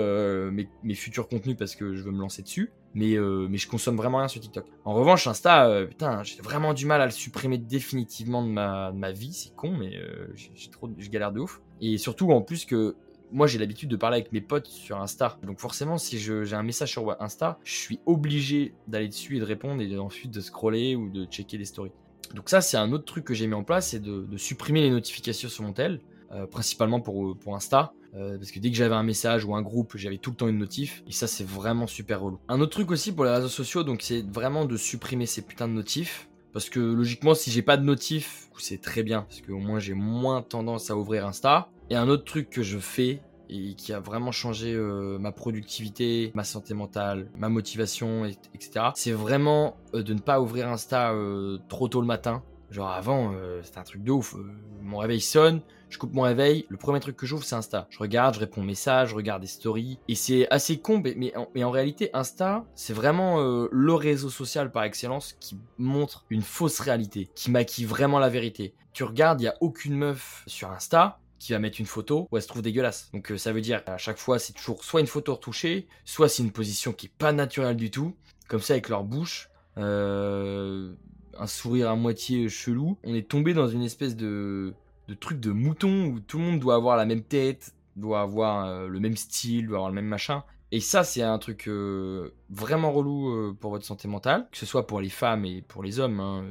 mes, 0.52 0.68
mes, 0.82 0.94
futurs 0.94 1.28
contenus 1.28 1.56
parce 1.58 1.74
que 1.74 1.94
je 1.94 2.02
veux 2.02 2.12
me 2.12 2.20
lancer 2.20 2.42
dessus 2.42 2.70
mais, 2.94 3.16
euh, 3.16 3.46
mais 3.48 3.58
je 3.58 3.68
consomme 3.68 3.96
vraiment 3.96 4.18
rien 4.18 4.28
sur 4.28 4.40
TikTok. 4.40 4.66
En 4.84 4.94
revanche, 4.94 5.26
Insta, 5.26 5.66
euh, 5.66 5.86
putain, 5.86 6.22
j'ai 6.22 6.40
vraiment 6.42 6.74
du 6.74 6.86
mal 6.86 7.00
à 7.00 7.06
le 7.06 7.10
supprimer 7.10 7.58
définitivement 7.58 8.42
de 8.42 8.48
ma, 8.48 8.92
de 8.92 8.98
ma 8.98 9.12
vie, 9.12 9.32
c'est 9.32 9.54
con, 9.54 9.74
mais 9.78 9.96
euh, 9.96 10.28
j'ai 10.34 10.70
trop, 10.70 10.90
je 10.98 11.08
galère 11.08 11.32
de 11.32 11.40
ouf. 11.40 11.60
Et 11.80 11.98
surtout, 11.98 12.30
en 12.32 12.42
plus 12.42 12.64
que 12.64 12.96
moi, 13.30 13.46
j'ai 13.46 13.58
l'habitude 13.58 13.88
de 13.88 13.96
parler 13.96 14.18
avec 14.18 14.32
mes 14.32 14.42
potes 14.42 14.66
sur 14.66 15.00
Insta. 15.00 15.38
Donc 15.42 15.58
forcément, 15.58 15.96
si 15.96 16.18
j'ai 16.18 16.52
un 16.52 16.62
message 16.62 16.90
sur 16.90 17.16
Insta, 17.20 17.58
je 17.64 17.74
suis 17.74 18.00
obligé 18.04 18.74
d'aller 18.88 19.08
dessus 19.08 19.36
et 19.36 19.40
de 19.40 19.44
répondre 19.44 19.80
et 19.80 19.98
ensuite 19.98 20.30
de 20.30 20.40
scroller 20.40 20.96
ou 20.96 21.08
de 21.08 21.24
checker 21.24 21.56
les 21.56 21.64
stories. 21.64 21.92
Donc 22.34 22.50
ça, 22.50 22.60
c'est 22.60 22.76
un 22.76 22.92
autre 22.92 23.04
truc 23.04 23.24
que 23.24 23.34
j'ai 23.34 23.46
mis 23.46 23.54
en 23.54 23.64
place, 23.64 23.88
c'est 23.88 24.00
de, 24.00 24.22
de, 24.22 24.36
supprimer 24.36 24.82
les 24.82 24.90
notifications 24.90 25.48
sur 25.48 25.64
mon 25.64 25.72
tel, 25.72 26.00
principalement 26.50 27.00
pour, 27.00 27.36
pour 27.36 27.54
Insta. 27.54 27.92
Euh, 28.14 28.36
parce 28.36 28.50
que 28.50 28.58
dès 28.58 28.70
que 28.70 28.76
j'avais 28.76 28.94
un 28.94 29.02
message 29.02 29.44
ou 29.44 29.54
un 29.54 29.62
groupe, 29.62 29.96
j'avais 29.96 30.18
tout 30.18 30.30
le 30.30 30.36
temps 30.36 30.48
une 30.48 30.58
notif. 30.58 31.02
Et 31.06 31.12
ça, 31.12 31.26
c'est 31.26 31.46
vraiment 31.46 31.86
super 31.86 32.20
relou. 32.20 32.38
Un 32.48 32.60
autre 32.60 32.72
truc 32.72 32.90
aussi 32.90 33.12
pour 33.12 33.24
les 33.24 33.30
réseaux 33.30 33.48
sociaux, 33.48 33.84
donc 33.84 34.02
c'est 34.02 34.22
vraiment 34.22 34.64
de 34.64 34.76
supprimer 34.76 35.26
ces 35.26 35.42
putains 35.42 35.68
de 35.68 35.72
notifs. 35.72 36.28
Parce 36.52 36.68
que 36.68 36.80
logiquement, 36.80 37.34
si 37.34 37.50
j'ai 37.50 37.62
pas 37.62 37.78
de 37.78 37.84
notif, 37.84 38.48
c'est 38.58 38.80
très 38.80 39.02
bien. 39.02 39.22
Parce 39.22 39.40
qu'au 39.40 39.58
moins, 39.58 39.78
j'ai 39.78 39.94
moins 39.94 40.42
tendance 40.42 40.90
à 40.90 40.96
ouvrir 40.96 41.26
Insta. 41.26 41.68
Et 41.88 41.96
un 41.96 42.08
autre 42.08 42.24
truc 42.24 42.50
que 42.50 42.62
je 42.62 42.78
fais 42.78 43.22
et 43.48 43.74
qui 43.74 43.92
a 43.92 44.00
vraiment 44.00 44.32
changé 44.32 44.72
euh, 44.72 45.18
ma 45.18 45.32
productivité, 45.32 46.30
ma 46.34 46.44
santé 46.44 46.74
mentale, 46.74 47.30
ma 47.36 47.48
motivation, 47.48 48.24
etc. 48.24 48.86
C'est 48.94 49.12
vraiment 49.12 49.76
euh, 49.94 50.02
de 50.02 50.14
ne 50.14 50.20
pas 50.20 50.40
ouvrir 50.40 50.68
Insta 50.68 51.14
trop 51.68 51.88
tôt 51.88 52.00
le 52.00 52.06
matin. 52.06 52.42
Genre 52.70 52.88
avant, 52.88 53.34
c'était 53.62 53.78
un 53.78 53.82
truc 53.82 54.02
de 54.02 54.10
ouf. 54.10 54.34
mon 54.80 54.96
réveil 54.96 55.20
sonne, 55.20 55.60
je 55.92 55.98
coupe 55.98 56.14
mon 56.14 56.22
réveil, 56.22 56.64
le 56.68 56.76
premier 56.76 57.00
truc 57.00 57.16
que 57.16 57.26
j'ouvre 57.26 57.44
c'est 57.44 57.54
Insta. 57.54 57.86
Je 57.90 57.98
regarde, 57.98 58.34
je 58.34 58.40
réponds 58.40 58.62
aux 58.62 58.64
messages, 58.64 59.10
je 59.10 59.14
regarde 59.14 59.42
des 59.42 59.48
stories. 59.48 59.98
Et 60.08 60.14
c'est 60.14 60.48
assez 60.50 60.80
con, 60.80 61.02
mais, 61.04 61.34
en, 61.36 61.70
réalité 61.70 62.10
Insta, 62.14 62.64
c'est 62.74 62.94
vraiment 62.94 63.40
euh, 63.40 63.68
le 63.70 63.94
réseau 63.94 64.30
social 64.30 64.72
par 64.72 64.84
excellence 64.84 65.34
qui 65.38 65.58
montre 65.78 66.24
une 66.30 66.42
fausse 66.42 66.80
réalité, 66.80 67.28
qui 67.34 67.50
maquille 67.50 67.84
vraiment 67.84 68.18
la 68.18 68.30
vérité. 68.30 68.74
Tu 68.92 69.04
regardes, 69.04 69.40
il 69.40 69.44
n'y 69.44 69.48
a 69.48 69.56
aucune 69.60 69.94
meuf 69.94 70.42
sur 70.46 70.70
Insta 70.70 71.18
qui 71.38 71.52
va 71.52 71.58
mettre 71.58 71.80
une 71.80 71.86
photo 71.86 72.28
où 72.30 72.36
elle 72.36 72.42
se 72.42 72.48
trouve 72.48 72.62
dégueulasse. 72.62 73.10
Donc 73.12 73.32
euh, 73.32 73.36
ça 73.36 73.52
veut 73.52 73.60
dire 73.60 73.84
qu'à 73.84 73.98
chaque 73.98 74.18
fois 74.18 74.38
c'est 74.38 74.52
toujours 74.52 74.84
soit 74.84 75.00
une 75.00 75.06
photo 75.06 75.34
retouchée, 75.34 75.88
soit 76.04 76.28
c'est 76.28 76.42
une 76.42 76.52
position 76.52 76.92
qui 76.92 77.06
est 77.06 77.12
pas 77.18 77.32
naturelle 77.32 77.76
du 77.76 77.90
tout, 77.90 78.14
comme 78.48 78.60
ça 78.60 78.74
avec 78.74 78.88
leur 78.88 79.02
bouche. 79.04 79.50
Euh, 79.78 80.92
un 81.38 81.46
sourire 81.46 81.90
à 81.90 81.96
moitié 81.96 82.48
chelou. 82.48 82.98
On 83.04 83.14
est 83.14 83.28
tombé 83.28 83.54
dans 83.54 83.68
une 83.68 83.82
espèce 83.82 84.16
de 84.16 84.74
de 85.08 85.14
trucs 85.14 85.40
de 85.40 85.50
mouton 85.50 86.06
où 86.06 86.20
tout 86.20 86.38
le 86.38 86.44
monde 86.44 86.60
doit 86.60 86.74
avoir 86.74 86.96
la 86.96 87.04
même 87.04 87.22
tête, 87.22 87.74
doit 87.96 88.20
avoir 88.20 88.66
euh, 88.66 88.88
le 88.88 89.00
même 89.00 89.16
style, 89.16 89.66
doit 89.66 89.78
avoir 89.78 89.90
le 89.90 89.94
même 89.94 90.06
machin. 90.06 90.44
Et 90.74 90.80
ça, 90.80 91.04
c'est 91.04 91.20
un 91.20 91.38
truc 91.38 91.68
euh, 91.68 92.30
vraiment 92.48 92.92
relou 92.92 93.28
euh, 93.28 93.54
pour 93.60 93.72
votre 93.72 93.84
santé 93.84 94.08
mentale, 94.08 94.48
que 94.50 94.56
ce 94.56 94.64
soit 94.64 94.86
pour 94.86 95.02
les 95.02 95.10
femmes 95.10 95.44
et 95.44 95.60
pour 95.60 95.82
les 95.82 96.00
hommes. 96.00 96.18
Hein, 96.18 96.46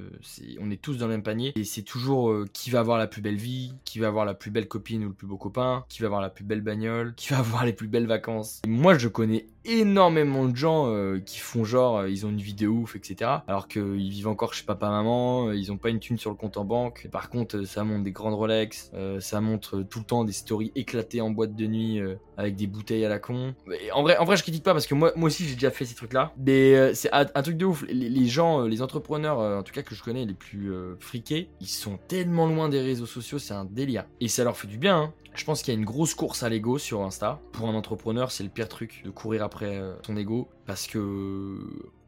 on 0.60 0.70
est 0.70 0.80
tous 0.80 0.98
dans 0.98 1.08
le 1.08 1.14
même 1.14 1.24
panier. 1.24 1.54
Et 1.56 1.64
c'est 1.64 1.82
toujours 1.82 2.46
qui 2.54 2.70
va 2.70 2.82
avoir 2.82 3.00
la 3.00 3.08
plus 3.08 3.24
belle 3.24 3.38
vie, 3.38 3.74
qui 3.84 3.98
va 3.98 4.08
avoir 4.08 4.26
la 4.26 4.36
plus 4.36 4.52
belle 4.52 4.68
copine 4.68 5.04
ou 5.06 5.08
le 5.08 5.16
plus 5.16 5.26
beau 5.26 5.38
copain, 5.38 5.86
qui 5.90 6.04
va 6.04 6.06
avoir 6.06 6.22
la 6.22 6.30
plus 6.30 6.44
belle 6.44 6.62
bagnole, 6.62 7.16
qui 7.16 7.30
va 7.30 7.40
avoir 7.40 7.66
les 7.66 7.74
plus 7.74 7.88
belles 7.88 8.06
vacances. 8.06 8.62
moi, 8.68 8.96
je 8.96 9.08
connais 9.08 9.48
énormément 9.66 10.46
de 10.46 10.56
gens 10.56 10.88
euh, 10.88 11.20
qui 11.20 11.40
font 11.40 11.64
genre 11.64 12.00
euh, 12.00 12.10
ils 12.10 12.26
ont 12.26 12.30
une 12.30 12.42
vidéo 12.42 12.72
ouf 12.72 12.96
etc 12.96 13.30
alors 13.48 13.68
qu'ils 13.68 14.10
vivent 14.10 14.28
encore 14.28 14.54
chez 14.54 14.66
papa 14.66 14.90
maman 14.90 15.50
euh, 15.50 15.56
ils 15.56 15.72
ont 15.72 15.78
pas 15.78 15.90
une 15.90 16.00
thune 16.00 16.18
sur 16.18 16.32
le 16.32 16.36
compte 16.36 16.58
en 16.58 16.66
banque. 16.66 17.08
Par 17.12 17.30
contre 17.30 17.64
ça 17.64 17.84
montre 17.84 18.04
des 18.04 18.12
grandes 18.12 18.34
Rolex 18.34 18.92
ça 19.20 19.42
montre 19.42 19.84
tout 19.84 20.00
le 20.00 20.06
temps 20.06 20.24
des 20.24 20.32
stories 20.32 20.72
éclatées 20.76 21.22
en 21.22 21.30
boîte 21.30 21.56
de 21.56 21.68
nuit 21.68 22.00
avec 22.38 22.56
des 22.56 22.68
bouteilles 22.68 23.06
à 23.06 23.10
la 23.10 23.20
con. 23.20 23.54
En 23.94 24.02
vrai 24.04 24.18
en 24.18 24.26
vrai 24.26 24.38
je 24.38 24.44
critique 24.44 24.64
pas 24.64 24.74
parce 24.74 24.88
que 24.88 24.96
moi 24.96 25.12
moi 25.16 25.28
aussi 25.28 25.46
j'ai 25.46 25.54
déjà 25.54 25.72
fait 25.72 25.86
ces 25.86 25.96
trucs 25.96 26.14
là 26.14 26.34
mais 26.38 26.94
c'est 26.94 27.12
un, 27.12 27.26
truc 27.26 27.58
de 27.58 27.66
ouf. 27.66 27.84
Les, 27.90 28.28
gens 28.28 28.62
les 28.62 28.82
entrepreneurs 28.82 29.40
en 29.40 29.64
tout 29.64 29.74
cas 29.74 29.84
que 29.84 29.96
je 29.96 30.04
connais 30.04 30.26
les 30.26 30.34
plus 30.34 30.72
friqués 31.00 31.50
ils 31.60 31.68
sont 31.68 32.00
tellement 32.08 32.48
loin 32.48 32.70
des 32.70 32.82
réseaux 32.82 33.06
sociaux 33.06 33.40
c'est 33.40 33.54
un 33.54 33.66
délire. 33.66 34.06
Et 34.20 34.28
ça 34.28 34.44
leur 34.44 34.58
fait 34.58 34.68
du 34.68 34.78
bien 34.78 34.98
hein. 34.98 35.14
Je 35.34 35.46
pense 35.46 35.62
qu'il 35.62 35.74
y 35.74 35.78
a 35.78 35.80
une 35.80 35.86
grosse 35.86 36.14
course 36.14 36.44
à 36.44 36.50
l'ego 36.50 36.78
sur 36.78 37.02
Insta. 37.02 37.40
Pour 37.54 37.70
un 37.70 37.74
entrepreneur, 37.74 38.32
c'est 38.32 38.44
le 38.44 38.50
pire 38.50 38.68
truc 38.68 39.02
de 39.06 39.10
courir 39.12 39.42
après 39.52 39.76
euh, 39.76 39.94
son 40.06 40.16
ego 40.16 40.48
parce 40.66 40.88
que 40.88 41.60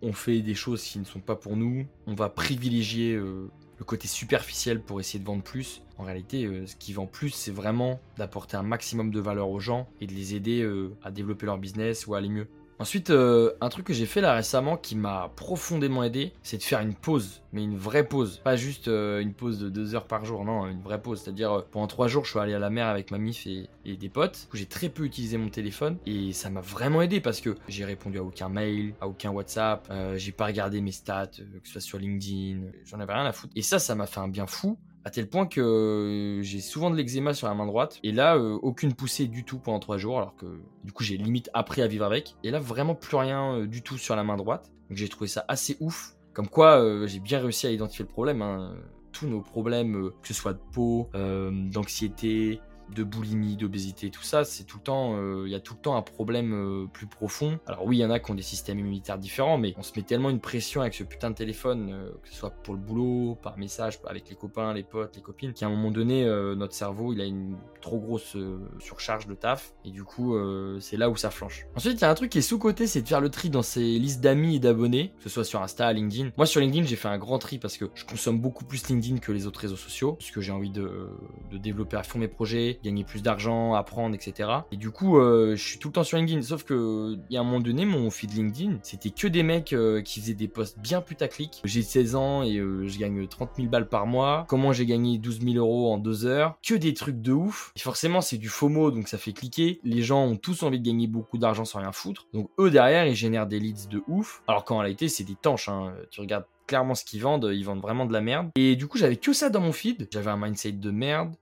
on 0.02 0.14
fait 0.14 0.42
des 0.42 0.56
choses 0.56 0.82
qui 0.82 0.98
ne 0.98 1.04
sont 1.04 1.20
pas 1.20 1.36
pour 1.36 1.58
nous. 1.58 1.86
On 2.08 2.14
va 2.14 2.30
privilégier 2.30 3.16
euh, 3.16 3.50
le 3.78 3.86
côté 3.86 4.08
superficiel 4.08 4.82
pour 4.82 5.02
essayer 5.02 5.20
de 5.20 5.26
vendre 5.26 5.44
plus. 5.44 5.82
En 5.98 6.04
réalité, 6.04 6.46
euh, 6.46 6.66
ce 6.66 6.78
qui 6.78 6.94
vend 6.94 7.06
plus, 7.06 7.32
c'est 7.32 7.52
vraiment 7.52 8.00
d'apporter 8.18 8.56
un 8.56 8.64
maximum 8.64 9.12
de 9.12 9.20
valeur 9.20 9.50
aux 9.50 9.60
gens 9.60 9.90
et 10.00 10.08
de 10.08 10.14
les 10.14 10.36
aider 10.36 10.66
à 11.04 11.12
développer 11.12 11.46
leur 11.46 11.58
business 11.58 12.08
ou 12.08 12.16
à 12.16 12.20
aller 12.20 12.30
mieux. 12.30 12.48
Ensuite, 12.80 13.10
euh, 13.12 13.53
un 13.62 13.70
truc 13.70 13.86
que 13.86 13.94
j'ai 13.94 14.06
fait 14.06 14.22
là 14.22 14.34
récemment 14.34 14.77
qui 14.77 14.96
m'a 14.96 15.32
profondément 15.36 16.03
aidé, 16.03 16.34
c'est 16.44 16.58
de 16.58 16.63
faire 16.63 16.80
une 16.80 16.96
pause, 16.96 17.42
mais 17.51 17.63
une 17.63 17.77
vraie 17.77 18.08
pause. 18.08 18.42
Pas 18.44 18.56
juste 18.56 18.88
euh, 18.88 19.22
une 19.22 19.34
pause 19.34 19.60
de 19.60 19.70
deux 19.70 19.96
heures 19.96 20.08
par 20.08 20.25
jour, 20.25 20.44
non, 20.44 20.68
une 20.68 20.82
vraie 20.82 21.01
pause. 21.01 21.22
C'est-à-dire, 21.22 21.51
euh, 21.51 21.62
pendant 21.72 21.88
trois 21.88 22.08
jours, 22.08 22.25
je 22.25 22.32
suis 22.32 22.39
allé 22.39 22.53
à 22.53 22.60
la 22.60 22.70
mer 22.70 22.88
avec 22.88 23.12
ma 23.12 23.18
mif 23.18 23.48
et, 23.48 23.70
des 23.86 24.10
potes. 24.10 24.48
J'ai 24.53 24.65
très 24.65 24.89
peu 24.89 25.03
utilisé 25.03 25.38
mon 25.38 25.50
téléphone 25.50 25.98
et 26.06 26.34
ça 26.34 26.50
m'a 26.50 26.62
vraiment 26.62 27.01
aidé 27.01 27.22
parce 27.22 27.42
que 27.42 27.56
j'ai 27.68 27.86
répondu 27.86 28.18
à 28.18 28.24
aucun 28.24 28.50
mail, 28.50 28.94
à 29.01 29.08
aucun 29.08 29.30
WhatsApp, 29.30 29.92
j'ai 30.15 30.32
pas 30.32 30.48
regardé 30.48 30.82
mes 30.82 30.92
stats, 30.92 31.27
que 31.27 31.68
ce 31.68 31.74
soit 31.74 31.82
sur 31.82 32.00
LinkedIn, 32.00 32.62
j'en 32.86 33.00
avais 33.00 33.13
rien 33.13 33.25
à 33.25 33.32
foutre. 33.32 33.53
Et 33.56 33.62
ça, 33.62 33.80
ça 33.80 33.94
m'a 33.96 34.08
fait 34.08 34.20
un 34.20 34.27
bien 34.27 34.48
fou 34.48 34.77
à 35.06 35.10
tel 35.10 35.28
point 35.28 35.46
que 35.46 35.62
euh, 35.62 36.42
j'ai 36.44 36.62
souvent 36.62 36.90
de 36.90 36.96
l'eczéma 36.96 37.34
sur 37.34 37.48
la 37.48 37.54
main 37.54 37.66
droite. 37.66 38.00
Et 38.04 38.12
là 38.12 38.36
euh, 38.36 38.58
aucune 38.62 38.94
poussée 38.94 39.28
du 39.28 39.44
tout 39.44 39.60
pendant 39.60 39.80
trois 39.80 39.98
jours 39.98 40.18
alors 40.18 40.36
que 40.36 40.46
du 40.84 40.92
coup 40.92 41.04
j'ai 41.04 41.18
limite 41.18 41.50
appris 41.54 41.82
à 41.82 41.88
vivre 41.88 42.06
avec. 42.06 42.36
Et 42.44 42.52
là 42.52 42.60
vraiment 42.60 42.96
plus 42.96 43.18
rien 43.18 43.56
euh, 43.56 43.68
du 43.68 43.82
tout 43.82 43.98
sur 43.98 44.16
la 44.16 44.24
main 44.24 44.38
droite. 44.38 44.72
Donc 44.90 44.98
j'ai 44.98 45.10
trouvé 45.10 45.28
ça 45.28 45.46
assez 45.48 45.78
ouf. 45.80 46.16
Comme 46.34 46.48
quoi 46.48 47.06
j'ai 47.06 47.20
bien 47.20 47.40
réussi 47.40 47.68
à 47.68 47.72
identifier 47.72 48.04
le 48.04 48.10
problème 48.10 48.42
hein. 48.42 48.74
tous 49.12 49.28
nos 49.28 49.42
problèmes 49.42 50.10
que 50.24 50.28
ce 50.28 50.34
soit 50.34 50.54
de 50.54 50.60
peau 50.72 51.08
d'anxiété 51.14 52.60
de 52.94 53.04
boulimie, 53.04 53.56
d'obésité, 53.56 54.10
tout 54.10 54.24
ça, 54.24 54.44
c'est 54.44 54.64
tout 54.64 54.78
le 54.78 54.84
temps, 54.84 55.44
il 55.46 55.52
y 55.52 55.56
a 55.56 55.60
tout 55.60 55.74
le 55.74 55.80
temps 55.80 55.96
un 55.96 56.02
problème 56.02 56.88
plus 56.94 57.08
profond. 57.08 57.60
Alors 57.66 57.86
oui, 57.86 57.98
il 57.98 58.00
y 58.00 58.06
en 58.06 58.12
a 58.12 58.20
qui 58.20 58.32
ont 58.32 58.36
des 58.36 58.42
systèmes 58.42 58.80
immunitaires 58.80 59.18
différents, 59.18 59.58
mais 59.58 59.74
on 59.78 59.84
se 59.84 59.92
met 59.96 60.04
tellement 60.04 60.30
une 60.30 60.40
pression 60.40 60.82
avec 60.82 60.94
ce 60.94 61.04
putain 61.04 61.30
de 61.30 61.36
téléphone, 61.36 62.12
que 62.22 62.30
ce 62.30 62.36
soit 62.36 62.52
pour 62.52 62.74
le 62.74 62.80
boulot, 62.80 63.38
par 63.42 63.58
message, 63.58 64.00
avec 64.08 64.30
les 64.30 64.36
copains, 64.36 64.74
les 64.74 64.84
potes, 64.84 65.16
les 65.16 65.22
copines, 65.22 65.54
qu'à 65.54 65.66
un 65.66 65.70
moment 65.70 65.92
donné, 65.92 66.26
notre 66.56 66.74
cerveau, 66.74 67.14
il 67.14 67.22
a 67.22 67.26
une 67.26 67.58
trop 67.82 68.00
grosse 68.00 68.38
surcharge 68.80 69.28
de 69.28 69.34
taf, 69.34 69.74
et 69.86 69.92
du 69.92 70.04
coup, 70.04 70.36
c'est 70.80 70.98
là 70.98 71.10
où 71.10 71.16
ça 71.16 71.30
flanche. 71.30 71.66
Ensuite, 71.76 72.00
il 72.00 72.02
y 72.02 72.06
a 72.06 72.10
un 72.10 72.16
truc 72.16 72.32
qui 72.32 72.40
est 72.40 72.42
sous-côté, 72.42 72.88
c'est 72.88 73.02
de 73.02 73.08
faire 73.08 73.22
le 73.22 73.30
tri 73.30 73.50
dans 73.50 73.62
ses 73.62 74.00
listes 74.00 74.22
d'amis 74.22 74.56
et 74.56 74.60
d'abonnés, 74.60 75.14
que 75.18 75.24
ce 75.24 75.30
soit 75.30 75.44
sur 75.44 75.62
Insta, 75.62 75.92
LinkedIn. 75.92 76.32
Moi, 76.38 76.46
sur 76.46 76.62
LinkedIn, 76.62 76.86
j'ai 76.86 76.96
fait 76.96 77.08
un 77.08 77.18
grand 77.18 77.40
tri 77.40 77.58
parce 77.58 77.78
que 77.78 77.86
je 77.96 78.06
consomme 78.06 78.40
beaucoup 78.40 78.66
plus 78.66 78.88
LinkedIn 78.88 79.18
que 79.18 79.32
les 79.32 79.48
autres 79.48 79.60
réseaux 79.60 79.76
sociaux, 79.76 80.14
parce 80.14 80.32
que 80.32 80.42
j'ai 80.42 80.52
envie 80.52 80.70
de, 80.70 81.10
de 81.52 81.58
développer 81.58 81.98
à 81.98 82.04
fond 82.04 82.20
mes 82.20 82.28
projets, 82.28 82.80
gagner 82.84 83.04
plus 83.04 83.24
d'argent, 83.24 83.74
apprendre, 83.74 84.16
etc. 84.16 84.50
Et 84.72 84.78
du 84.78 84.92
coup, 84.92 85.18
euh, 85.18 85.56
je 85.56 85.63
suis 85.63 85.80
tout 85.80 85.88
le 85.88 85.94
temps 85.94 86.04
sur 86.04 86.18
LinkedIn. 86.18 86.42
Sauf 86.42 86.63
que 86.63 87.18
il 87.30 87.34
y 87.34 87.38
a 87.38 87.42
un 87.42 87.44
moment 87.44 87.60
donné, 87.60 87.86
mon 87.86 88.10
feed 88.10 88.34
LinkedIn, 88.34 88.80
c'était 88.84 89.10
que 89.10 89.28
des 89.28 89.44
mecs 89.44 89.74
euh, 89.74 90.02
qui 90.02 90.20
faisaient 90.20 90.34
des 90.34 90.48
posts 90.48 90.78
bien 90.80 91.02
putaclic. 91.02 91.62
J'ai 91.63 91.82
16 91.82 92.16
ans 92.16 92.44
et 92.44 92.58
euh, 92.58 92.88
je 92.88 93.00
gagne 93.00 93.28
30 93.28 93.52
000 93.58 93.70
balles 93.70 93.90
par 93.90 94.06
mois. 94.06 94.46
Comment 94.48 94.74
j'ai 94.74 94.86
gagné 94.86 95.18
12 95.18 95.42
000 95.42 95.56
euros 95.56 95.92
en 95.92 95.98
deux 95.98 96.25
heures? 96.25 96.58
Que 96.62 96.75
des 96.75 96.94
trucs 96.94 97.22
de 97.22 97.32
ouf. 97.32 97.72
Et 97.75 97.80
forcément, 97.80 98.22
c'est 98.22 98.38
du 98.38 98.50
FOMO, 98.50 98.92
donc 98.92 99.08
ça 99.08 99.18
fait 99.18 99.34
cliquer. 99.34 99.80
Les 99.84 100.02
gens 100.02 100.24
ont 100.24 100.36
tous 100.36 100.63
envie 100.63 100.80
de 100.80 100.86
gagner 100.86 101.08
beaucoup 101.08 101.38
d'argent 101.38 101.66
sans 101.66 101.80
rien 101.80 101.92
foutre. 101.92 102.28
Donc 102.34 102.50
eux 102.60 102.70
derrière, 102.70 103.06
ils 103.08 103.16
génèrent 103.16 103.48
des 103.48 103.60
leads 103.60 103.88
de 103.90 104.04
ouf. 104.08 104.44
Alors 104.48 104.66
qu'en 104.66 104.80
réalité, 104.80 105.08
c'est 105.08 105.24
des 105.24 105.36
tanches. 105.36 105.70
Hein. 105.70 105.94
Tu 106.12 106.22
regardes 106.22 106.46
clairement 106.68 106.96
ce 106.96 107.06
qu'ils 107.06 107.22
vendent, 107.22 107.50
ils 107.54 107.63
vendent 107.63 107.82
vraiment 107.82 108.06
de 108.06 108.13
la 108.13 108.22
merde. 108.22 108.50
Et 108.56 108.75
du 108.75 108.88
coup, 108.88 108.98
j'avais 108.98 109.18
que 109.18 109.34
ça 109.34 109.50
dans 109.50 109.62
mon 109.62 109.72
feed. 109.72 110.08
J'avais 110.12 110.32
un 110.32 110.38
mindset 110.38 110.74
de 110.74 110.92
merde. 110.92 111.34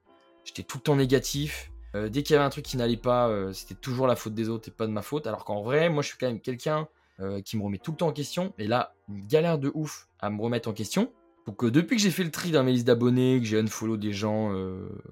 J'étais 0.45 0.63
tout 0.63 0.77
le 0.77 0.83
temps 0.83 0.95
négatif. 0.95 1.71
Euh, 1.95 2.09
dès 2.09 2.23
qu'il 2.23 2.33
y 2.33 2.37
avait 2.37 2.45
un 2.45 2.49
truc 2.49 2.65
qui 2.65 2.77
n'allait 2.77 2.97
pas, 2.97 3.27
euh, 3.27 3.51
c'était 3.53 3.75
toujours 3.75 4.07
la 4.07 4.15
faute 4.15 4.33
des 4.33 4.49
autres 4.49 4.69
et 4.69 4.71
pas 4.71 4.87
de 4.87 4.91
ma 4.91 5.01
faute. 5.01 5.27
Alors 5.27 5.45
qu'en 5.45 5.61
vrai, 5.61 5.89
moi, 5.89 6.01
je 6.01 6.09
suis 6.09 6.17
quand 6.17 6.27
même 6.27 6.39
quelqu'un 6.39 6.87
euh, 7.19 7.41
qui 7.41 7.57
me 7.57 7.63
remet 7.63 7.77
tout 7.77 7.91
le 7.91 7.97
temps 7.97 8.07
en 8.07 8.13
question. 8.13 8.53
Et 8.57 8.67
là, 8.67 8.93
une 9.09 9.25
galère 9.25 9.57
de 9.57 9.71
ouf 9.73 10.07
à 10.19 10.29
me 10.29 10.41
remettre 10.41 10.69
en 10.69 10.73
question. 10.73 11.11
Donc 11.47 11.65
depuis 11.65 11.95
que 11.95 12.01
j'ai 12.01 12.11
fait 12.11 12.23
le 12.23 12.29
tri 12.29 12.51
dans 12.51 12.63
mes 12.63 12.71
listes 12.71 12.85
d'abonnés, 12.85 13.39
que 13.39 13.45
j'ai 13.45 13.57
unfollow 13.57 13.97
des 13.97 14.13
gens 14.13 14.53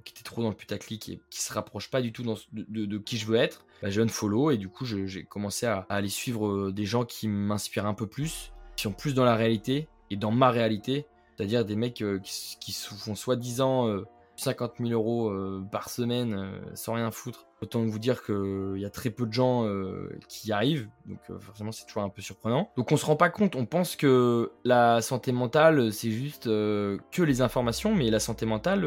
qui 0.05 0.13
étaient 0.13 0.23
trop 0.23 0.43
dans 0.43 0.49
le 0.49 0.55
putaclic 0.55 1.09
et 1.09 1.19
qui 1.31 1.41
se 1.41 1.51
rapprochent 1.51 1.89
pas 1.89 2.03
du 2.03 2.13
tout 2.13 2.23
de, 2.53 2.97
qui 2.99 3.17
je 3.17 3.25
veux 3.25 3.35
être, 3.35 3.65
bah, 3.81 3.89
j'ai 3.89 4.03
unfollow 4.03 4.51
et 4.51 4.57
du 4.57 4.69
coup 4.69 4.85
j'ai 4.85 5.23
commencé 5.23 5.65
à, 5.65 5.87
aller 5.89 6.07
suivre 6.07 6.69
des 6.69 6.85
gens 6.85 7.03
qui 7.03 7.27
m'inspirent 7.27 7.87
un 7.87 7.95
peu 7.95 8.05
plus, 8.05 8.53
qui 8.75 8.83
sont 8.83 8.91
plus 8.91 9.15
dans 9.15 9.25
la 9.25 9.35
réalité 9.35 9.87
et 10.11 10.17
dans 10.17 10.29
ma 10.29 10.51
réalité. 10.51 11.07
C'est-à-dire 11.35 11.65
des 11.65 11.75
mecs 11.75 11.95
qui, 11.95 12.57
qui, 12.59 12.73
font 12.73 13.15
soi-disant 13.15 13.87
50 14.39 14.73
000 14.79 14.91
euros 14.91 15.29
euh, 15.29 15.63
par 15.71 15.89
semaine 15.89 16.33
euh, 16.33 16.75
sans 16.75 16.93
rien 16.93 17.11
foutre. 17.11 17.47
Autant 17.61 17.85
vous 17.85 17.99
dire 17.99 18.23
qu'il 18.23 18.77
y 18.77 18.85
a 18.85 18.89
très 18.89 19.09
peu 19.09 19.25
de 19.25 19.33
gens 19.33 19.65
euh, 19.65 20.17
qui 20.27 20.47
y 20.47 20.51
arrivent, 20.51 20.87
donc 21.05 21.19
forcément 21.41 21.71
c'est 21.71 21.85
toujours 21.85 22.03
un 22.03 22.09
peu 22.09 22.21
surprenant. 22.21 22.71
Donc 22.77 22.91
on 22.91 22.97
se 22.97 23.05
rend 23.05 23.17
pas 23.17 23.29
compte, 23.29 23.55
on 23.55 23.65
pense 23.65 23.95
que 23.97 24.51
la 24.63 25.01
santé 25.01 25.33
mentale 25.33 25.91
c'est 25.91 26.11
juste 26.11 26.45
que 26.45 27.21
les 27.21 27.41
informations, 27.41 27.93
mais 27.93 28.09
la 28.09 28.21
santé 28.21 28.45
mentale, 28.45 28.85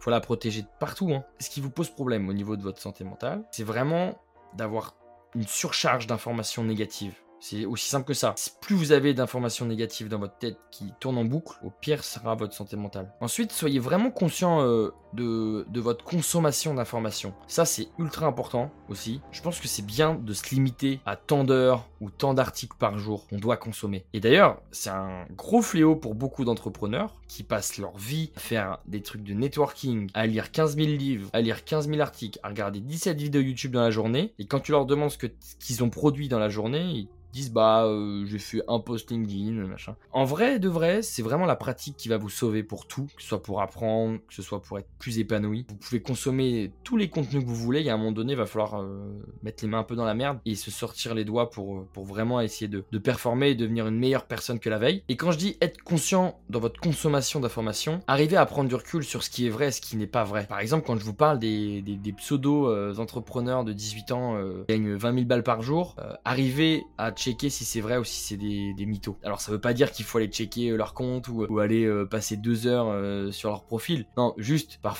faut 0.00 0.10
la 0.10 0.20
protéger 0.20 0.62
de 0.62 0.68
partout. 0.80 1.12
Hein. 1.12 1.24
Ce 1.38 1.48
qui 1.48 1.60
vous 1.60 1.70
pose 1.70 1.90
problème 1.90 2.28
au 2.28 2.32
niveau 2.32 2.56
de 2.56 2.62
votre 2.62 2.80
santé 2.80 3.04
mentale, 3.04 3.44
c'est 3.52 3.64
vraiment 3.64 4.18
d'avoir 4.54 4.96
une 5.36 5.46
surcharge 5.46 6.08
d'informations 6.08 6.64
négatives. 6.64 7.14
C'est 7.40 7.64
aussi 7.64 7.88
simple 7.88 8.06
que 8.06 8.14
ça. 8.14 8.34
Plus 8.60 8.74
vous 8.74 8.92
avez 8.92 9.14
d'informations 9.14 9.66
négatives 9.66 10.08
dans 10.08 10.18
votre 10.18 10.38
tête 10.38 10.58
qui 10.70 10.92
tournent 11.00 11.18
en 11.18 11.24
boucle, 11.24 11.54
au 11.62 11.70
pire 11.70 12.02
sera 12.02 12.34
votre 12.34 12.54
santé 12.54 12.76
mentale. 12.76 13.12
Ensuite, 13.20 13.52
soyez 13.52 13.78
vraiment 13.78 14.10
conscient 14.10 14.62
euh, 14.62 14.90
de, 15.16 15.80
votre 15.80 16.04
consommation 16.04 16.74
d'informations. 16.74 17.34
Ça, 17.46 17.64
c'est 17.64 17.88
ultra 17.98 18.26
important 18.26 18.70
aussi. 18.88 19.20
Je 19.32 19.42
pense 19.42 19.60
que 19.60 19.68
c'est 19.68 19.84
bien 19.84 20.14
de 20.14 20.32
se 20.32 20.54
limiter 20.54 21.00
à 21.06 21.16
tant 21.16 21.44
d'heures 21.44 21.88
ou 22.00 22.10
tant 22.10 22.34
d'articles 22.34 22.76
par 22.78 22.98
jour 22.98 23.26
qu'on 23.28 23.38
doit 23.38 23.56
consommer. 23.56 24.04
Et 24.12 24.20
d'ailleurs, 24.20 24.60
c'est 24.70 24.90
un 24.90 25.26
gros 25.36 25.62
fléau 25.62 25.96
pour 25.96 26.14
beaucoup 26.14 26.44
d'entrepreneurs 26.44 27.14
qui 27.28 27.42
passent 27.42 27.78
leur 27.78 27.96
vie 27.96 28.30
à 28.36 28.40
faire 28.40 28.78
des 28.86 29.02
trucs 29.02 29.22
de 29.22 29.34
networking, 29.34 30.10
à 30.14 30.26
lire 30.26 30.52
15 30.52 30.76
000 30.76 30.88
livres, 30.88 31.30
à 31.32 31.40
lire 31.40 31.64
15 31.64 31.88
000 31.88 32.00
articles, 32.00 32.38
à 32.42 32.48
regarder 32.48 32.80
17 32.80 33.18
vidéos 33.20 33.42
YouTube 33.42 33.72
dans 33.72 33.82
la 33.82 33.90
journée. 33.90 34.32
Et 34.38 34.46
quand 34.46 34.60
tu 34.60 34.72
leur 34.72 34.86
demandes 34.86 35.10
ce 35.10 35.18
qu'ils 35.58 35.82
ont 35.82 35.90
produit 35.90 36.28
dans 36.28 36.38
la 36.38 36.48
journée, 36.48 36.84
ils 36.84 37.08
disent 37.36 37.52
bah 37.52 37.84
euh, 37.84 38.24
j'ai 38.26 38.38
fait 38.38 38.62
un 38.66 38.80
post 38.80 39.10
LinkedIn, 39.10 39.52
machin. 39.66 39.94
En 40.12 40.24
vrai, 40.24 40.58
de 40.58 40.68
vrai, 40.68 41.02
c'est 41.02 41.22
vraiment 41.22 41.44
la 41.44 41.56
pratique 41.56 41.96
qui 41.96 42.08
va 42.08 42.16
vous 42.16 42.30
sauver 42.30 42.62
pour 42.62 42.86
tout, 42.86 43.06
que 43.14 43.22
ce 43.22 43.28
soit 43.28 43.42
pour 43.42 43.60
apprendre, 43.60 44.18
que 44.26 44.34
ce 44.34 44.42
soit 44.42 44.62
pour 44.62 44.78
être 44.78 44.88
épanoui. 45.18 45.66
Vous 45.68 45.76
pouvez 45.76 46.00
consommer 46.00 46.72
tous 46.84 46.96
les 46.96 47.08
contenus 47.08 47.42
que 47.42 47.48
vous 47.48 47.54
voulez, 47.54 47.82
et 47.82 47.90
à 47.90 47.94
un 47.94 47.96
moment 47.96 48.12
donné, 48.12 48.34
va 48.34 48.46
falloir 48.46 48.80
euh, 48.80 49.08
mettre 49.42 49.64
les 49.64 49.70
mains 49.70 49.80
un 49.80 49.84
peu 49.84 49.96
dans 49.96 50.04
la 50.04 50.14
merde 50.14 50.38
et 50.44 50.54
se 50.54 50.70
sortir 50.70 51.14
les 51.14 51.24
doigts 51.24 51.50
pour, 51.50 51.78
euh, 51.78 51.88
pour 51.92 52.04
vraiment 52.04 52.40
essayer 52.40 52.68
de, 52.68 52.84
de, 52.90 52.98
performer 52.98 53.50
et 53.50 53.54
devenir 53.54 53.86
une 53.86 53.98
meilleure 53.98 54.26
personne 54.26 54.58
que 54.58 54.68
la 54.68 54.78
veille. 54.78 55.02
Et 55.08 55.16
quand 55.16 55.32
je 55.32 55.38
dis 55.38 55.56
être 55.60 55.82
conscient 55.82 56.38
dans 56.50 56.60
votre 56.60 56.80
consommation 56.80 57.40
d'informations, 57.40 58.00
arrivez 58.06 58.36
à 58.36 58.46
prendre 58.46 58.68
du 58.68 58.74
recul 58.74 59.04
sur 59.04 59.22
ce 59.22 59.30
qui 59.30 59.46
est 59.46 59.50
vrai 59.50 59.70
ce 59.70 59.80
qui 59.80 59.96
n'est 59.96 60.06
pas 60.06 60.24
vrai. 60.24 60.46
Par 60.46 60.60
exemple, 60.60 60.86
quand 60.86 60.98
je 60.98 61.04
vous 61.04 61.14
parle 61.14 61.38
des, 61.38 61.82
des, 61.82 62.12
pseudo-entrepreneurs 62.12 63.64
de 63.64 63.72
18 63.72 64.12
ans 64.12 64.38
qui 64.66 64.74
gagnent 64.74 64.94
20 64.94 65.14
000 65.14 65.24
balles 65.26 65.42
par 65.42 65.62
jour, 65.62 65.96
arrivez 66.24 66.84
à 66.98 67.12
checker 67.12 67.50
si 67.50 67.64
c'est 67.64 67.80
vrai 67.80 67.98
ou 67.98 68.04
si 68.04 68.20
c'est 68.20 68.36
des, 68.36 68.74
des, 68.74 68.86
mythos. 68.86 69.16
Alors 69.22 69.40
ça 69.40 69.52
veut 69.52 69.60
pas 69.60 69.74
dire 69.74 69.92
qu'il 69.92 70.04
faut 70.04 70.18
aller 70.18 70.28
checker 70.28 70.70
euh, 70.70 70.76
leur 70.76 70.94
compte 70.94 71.28
ou, 71.28 71.46
ou 71.48 71.58
aller 71.58 71.84
euh, 71.84 72.06
passer 72.06 72.36
deux 72.36 72.66
heures 72.66 72.88
euh, 72.88 73.30
sur 73.30 73.50
leur 73.50 73.64
profil. 73.64 74.06
Non, 74.16 74.34
juste 74.38 74.78
parfois 74.82 74.95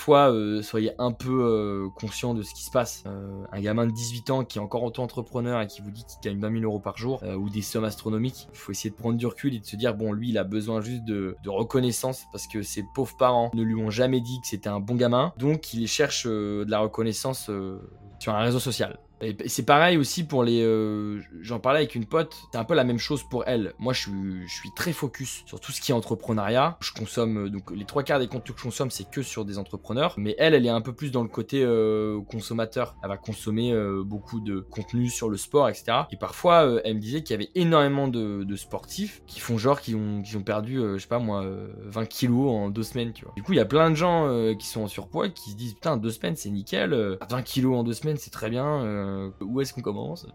soyez 0.62 0.92
un 0.98 1.12
peu 1.12 1.88
conscient 1.96 2.34
de 2.34 2.42
ce 2.42 2.54
qui 2.54 2.64
se 2.64 2.70
passe. 2.70 3.04
un 3.52 3.60
gamin 3.60 3.86
de 3.86 3.92
18 3.92 4.30
ans 4.30 4.44
qui 4.44 4.58
est 4.58 4.60
encore 4.60 4.82
auto-entrepreneur 4.82 5.60
et 5.60 5.66
qui 5.66 5.80
vous 5.80 5.90
dit 5.90 6.04
qu'il 6.04 6.30
gagne 6.30 6.40
20 6.40 6.60
000 6.60 6.64
euros 6.64 6.80
par 6.80 6.96
jour 6.96 7.22
ou 7.38 7.50
des 7.50 7.62
sommes 7.62 7.84
astronomiques, 7.84 8.48
il 8.52 8.58
faut 8.58 8.72
essayer 8.72 8.90
de 8.90 8.96
prendre 8.96 9.16
du 9.16 9.26
recul 9.26 9.54
et 9.54 9.58
de 9.58 9.64
se 9.64 9.76
dire 9.76 9.94
bon 9.94 10.12
lui 10.12 10.30
il 10.30 10.38
a 10.38 10.44
besoin 10.44 10.80
juste 10.80 11.04
de 11.04 11.36
reconnaissance 11.46 12.24
parce 12.32 12.46
que 12.46 12.62
ses 12.62 12.84
pauvres 12.94 13.16
parents 13.16 13.50
ne 13.54 13.62
lui 13.62 13.74
ont 13.74 13.90
jamais 13.90 14.20
dit 14.20 14.40
que 14.40 14.46
c'était 14.46 14.68
un 14.68 14.80
bon 14.80 14.94
gamin, 14.94 15.32
donc 15.38 15.72
il 15.74 15.86
cherche 15.88 16.26
de 16.26 16.66
la 16.68 16.78
reconnaissance 16.78 17.50
sur 18.18 18.34
un 18.34 18.40
réseau 18.40 18.60
social. 18.60 18.98
C'est 19.46 19.64
pareil 19.64 19.96
aussi 19.96 20.24
pour 20.24 20.44
les. 20.44 20.60
euh, 20.62 21.20
J'en 21.40 21.58
parlais 21.58 21.78
avec 21.78 21.94
une 21.94 22.04
pote, 22.04 22.34
c'est 22.52 22.58
un 22.58 22.64
peu 22.64 22.74
la 22.74 22.84
même 22.84 22.98
chose 22.98 23.22
pour 23.22 23.44
elle. 23.46 23.72
Moi, 23.78 23.92
je 23.94 24.00
suis, 24.02 24.46
je 24.46 24.52
suis 24.54 24.70
très 24.76 24.92
focus 24.92 25.42
sur 25.46 25.58
tout 25.58 25.72
ce 25.72 25.80
qui 25.80 25.90
est 25.90 25.94
entrepreneuriat. 25.94 26.76
Je 26.80 26.92
consomme, 26.92 27.46
euh, 27.46 27.48
donc 27.48 27.70
les 27.70 27.86
trois 27.86 28.02
quarts 28.02 28.18
des 28.18 28.28
contenus 28.28 28.54
que 28.54 28.58
je 28.60 28.64
consomme, 28.64 28.90
c'est 28.90 29.08
que 29.10 29.22
sur 29.22 29.44
des 29.46 29.56
entrepreneurs. 29.58 30.14
Mais 30.18 30.34
elle, 30.38 30.52
elle 30.54 30.66
est 30.66 30.70
un 30.70 30.82
peu 30.82 30.92
plus 30.92 31.10
dans 31.12 31.22
le 31.22 31.28
côté 31.30 31.62
euh, 31.64 32.20
consommateur. 32.28 32.94
Elle 33.02 33.08
va 33.08 33.16
consommer 33.16 33.72
euh, 33.72 34.02
beaucoup 34.04 34.40
de 34.40 34.60
contenu 34.60 35.08
sur 35.08 35.30
le 35.30 35.38
sport, 35.38 35.68
etc. 35.70 35.98
Et 36.12 36.16
parfois, 36.16 36.66
euh, 36.66 36.80
elle 36.84 36.96
me 36.96 37.00
disait 37.00 37.22
qu'il 37.22 37.32
y 37.32 37.38
avait 37.42 37.50
énormément 37.54 38.08
de, 38.08 38.44
de 38.44 38.56
sportifs 38.56 39.22
qui 39.26 39.40
font 39.40 39.56
genre, 39.56 39.80
qui 39.80 39.94
ont, 39.94 40.20
qui 40.22 40.36
ont 40.36 40.42
perdu, 40.42 40.78
euh, 40.78 40.98
je 40.98 41.02
sais 41.02 41.08
pas 41.08 41.18
moi, 41.18 41.42
euh, 41.42 41.68
20 41.86 42.04
kilos 42.06 42.50
en 42.50 42.68
deux 42.68 42.82
semaines, 42.82 43.12
tu 43.14 43.24
vois. 43.24 43.32
Du 43.34 43.42
coup, 43.42 43.52
il 43.54 43.56
y 43.56 43.60
a 43.60 43.64
plein 43.64 43.90
de 43.90 43.94
gens 43.96 44.26
qui 44.58 44.66
sont 44.66 44.82
en 44.82 44.88
surpoids 44.88 45.28
qui 45.30 45.52
se 45.52 45.56
disent, 45.56 45.72
putain, 45.74 45.96
deux 45.96 46.10
semaines, 46.10 46.36
c'est 46.36 46.50
nickel. 46.50 46.92
euh, 46.92 47.16
20 47.30 47.42
kilos 47.42 47.76
en 47.78 47.82
deux 47.82 47.94
semaines, 47.94 48.16
c'est 48.18 48.30
très 48.30 48.50
bien. 48.50 49.05
Euh, 49.06 49.30
où 49.40 49.60
est-ce 49.60 49.72
qu'on 49.72 49.82
commence 49.82 50.26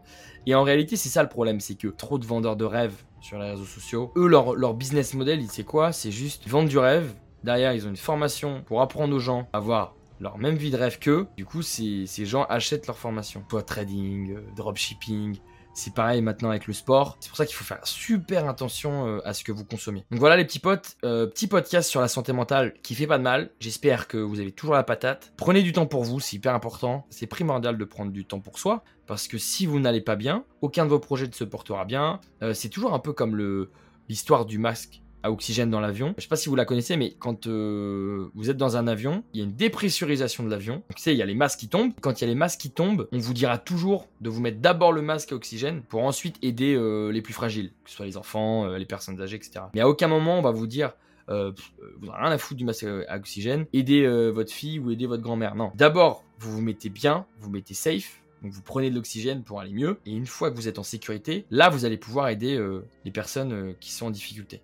Et 0.45 0.55
en 0.55 0.63
réalité, 0.63 0.95
c'est 0.95 1.09
ça 1.09 1.23
le 1.23 1.29
problème, 1.29 1.59
c'est 1.59 1.75
que 1.75 1.87
trop 1.87 2.17
de 2.17 2.25
vendeurs 2.25 2.55
de 2.55 2.65
rêves 2.65 3.03
sur 3.21 3.37
les 3.37 3.51
réseaux 3.51 3.65
sociaux, 3.65 4.11
eux, 4.15 4.27
leur, 4.27 4.73
business 4.73 5.13
model, 5.13 5.43
c'est 5.49 5.63
quoi? 5.63 5.91
C'est 5.91 6.11
juste 6.11 6.47
vendre 6.47 6.69
du 6.69 6.77
rêve. 6.77 7.13
Derrière, 7.43 7.73
ils 7.73 7.85
ont 7.85 7.89
une 7.89 7.97
formation 7.97 8.63
pour 8.65 8.81
apprendre 8.81 9.15
aux 9.15 9.19
gens 9.19 9.47
à 9.53 9.57
avoir 9.57 9.95
leur 10.19 10.37
même 10.37 10.55
vie 10.55 10.71
de 10.71 10.77
rêve 10.77 10.99
qu'eux. 10.99 11.27
Du 11.37 11.45
coup, 11.45 11.61
ces, 11.61 12.05
ces 12.05 12.25
gens 12.25 12.45
achètent 12.45 12.87
leur 12.87 12.97
formation. 12.97 13.43
Soit 13.49 13.63
trading, 13.63 14.35
euh, 14.35 14.41
dropshipping. 14.55 15.37
C'est 15.73 15.93
pareil 15.93 16.21
maintenant 16.21 16.49
avec 16.49 16.67
le 16.67 16.73
sport. 16.73 17.17
C'est 17.19 17.29
pour 17.29 17.37
ça 17.37 17.45
qu'il 17.45 17.55
faut 17.55 17.63
faire 17.63 17.85
super 17.85 18.47
attention 18.47 19.07
euh, 19.07 19.19
à 19.25 19.33
ce 19.33 19.43
que 19.43 19.51
vous 19.51 19.63
consommez. 19.63 20.05
Donc 20.11 20.19
voilà 20.19 20.35
les 20.35 20.45
petits 20.45 20.59
potes, 20.59 20.97
euh, 21.03 21.27
petit 21.27 21.47
podcast 21.47 21.89
sur 21.89 22.01
la 22.01 22.07
santé 22.07 22.33
mentale 22.33 22.73
qui 22.83 22.95
fait 22.95 23.07
pas 23.07 23.17
de 23.17 23.23
mal. 23.23 23.51
J'espère 23.59 24.07
que 24.07 24.17
vous 24.17 24.39
avez 24.39 24.51
toujours 24.51 24.75
la 24.75 24.83
patate. 24.83 25.33
Prenez 25.37 25.63
du 25.63 25.71
temps 25.71 25.85
pour 25.85 26.03
vous, 26.03 26.19
c'est 26.19 26.35
hyper 26.35 26.53
important. 26.53 27.05
C'est 27.09 27.27
primordial 27.27 27.77
de 27.77 27.85
prendre 27.85 28.11
du 28.11 28.25
temps 28.25 28.39
pour 28.39 28.59
soi 28.59 28.83
parce 29.07 29.27
que 29.27 29.37
si 29.37 29.65
vous 29.65 29.79
n'allez 29.79 30.01
pas 30.01 30.15
bien, 30.15 30.43
aucun 30.61 30.85
de 30.85 30.89
vos 30.89 30.99
projets 30.99 31.27
ne 31.27 31.33
se 31.33 31.43
portera 31.43 31.85
bien. 31.85 32.19
Euh, 32.43 32.53
c'est 32.53 32.69
toujours 32.69 32.93
un 32.93 32.99
peu 32.99 33.13
comme 33.13 33.67
l'histoire 34.09 34.45
du 34.45 34.57
masque 34.57 35.01
à 35.23 35.31
oxygène 35.31 35.69
dans 35.69 35.79
l'avion. 35.79 36.13
Je 36.17 36.23
sais 36.23 36.27
pas 36.27 36.35
si 36.35 36.49
vous 36.49 36.55
la 36.55 36.65
connaissez, 36.65 36.97
mais 36.97 37.13
quand 37.19 37.47
euh, 37.47 38.29
vous 38.35 38.49
êtes 38.49 38.57
dans 38.57 38.77
un 38.77 38.87
avion, 38.87 39.23
il 39.33 39.39
y 39.39 39.43
a 39.43 39.45
une 39.45 39.55
dépressurisation 39.55 40.43
de 40.43 40.49
l'avion. 40.49 40.75
Donc, 40.75 40.95
tu 40.95 41.01
sais, 41.01 41.13
il 41.13 41.17
y 41.17 41.21
a 41.21 41.25
les 41.25 41.35
masques 41.35 41.59
qui 41.59 41.67
tombent. 41.67 41.93
Quand 42.01 42.19
il 42.19 42.23
y 42.23 42.27
a 42.27 42.27
les 42.27 42.35
masques 42.35 42.59
qui 42.59 42.71
tombent, 42.71 43.07
on 43.11 43.19
vous 43.19 43.33
dira 43.33 43.57
toujours 43.57 44.07
de 44.21 44.29
vous 44.29 44.41
mettre 44.41 44.59
d'abord 44.59 44.91
le 44.91 45.01
masque 45.01 45.31
à 45.31 45.35
oxygène 45.35 45.81
pour 45.81 46.03
ensuite 46.03 46.37
aider 46.41 46.75
euh, 46.75 47.11
les 47.11 47.21
plus 47.21 47.33
fragiles, 47.33 47.71
que 47.83 47.89
ce 47.89 47.97
soit 47.97 48.05
les 48.05 48.17
enfants, 48.17 48.65
euh, 48.65 48.77
les 48.77 48.85
personnes 48.85 49.21
âgées, 49.21 49.37
etc. 49.37 49.65
Mais 49.73 49.81
à 49.81 49.89
aucun 49.89 50.07
moment 50.07 50.37
on 50.37 50.41
va 50.41 50.51
vous 50.51 50.67
dire 50.67 50.93
vous 51.27 52.07
n'avez 52.07 52.23
rien 52.23 52.31
à 52.31 52.37
foutre 52.37 52.57
du 52.57 52.65
masque 52.65 52.85
à 53.07 53.15
oxygène, 53.15 53.65
aidez 53.71 54.05
votre 54.31 54.51
fille 54.51 54.79
ou 54.79 54.91
aidez 54.91 55.05
votre 55.05 55.23
grand-mère. 55.23 55.55
Non. 55.55 55.71
D'abord, 55.75 56.25
vous 56.39 56.51
vous 56.51 56.61
mettez 56.61 56.89
bien, 56.89 57.25
vous 57.39 57.49
mettez 57.49 57.73
safe, 57.73 58.21
donc 58.41 58.51
vous 58.51 58.61
prenez 58.61 58.89
de 58.89 58.95
l'oxygène 58.95 59.41
pour 59.41 59.61
aller 59.61 59.71
mieux, 59.71 59.97
et 60.05 60.11
une 60.11 60.25
fois 60.25 60.51
que 60.51 60.57
vous 60.57 60.67
êtes 60.67 60.77
en 60.77 60.83
sécurité, 60.83 61.45
là 61.49 61.69
vous 61.69 61.85
allez 61.85 61.95
pouvoir 61.95 62.27
aider 62.27 62.61
les 63.05 63.11
personnes 63.11 63.75
qui 63.79 63.93
sont 63.93 64.07
en 64.07 64.11
difficulté. 64.11 64.61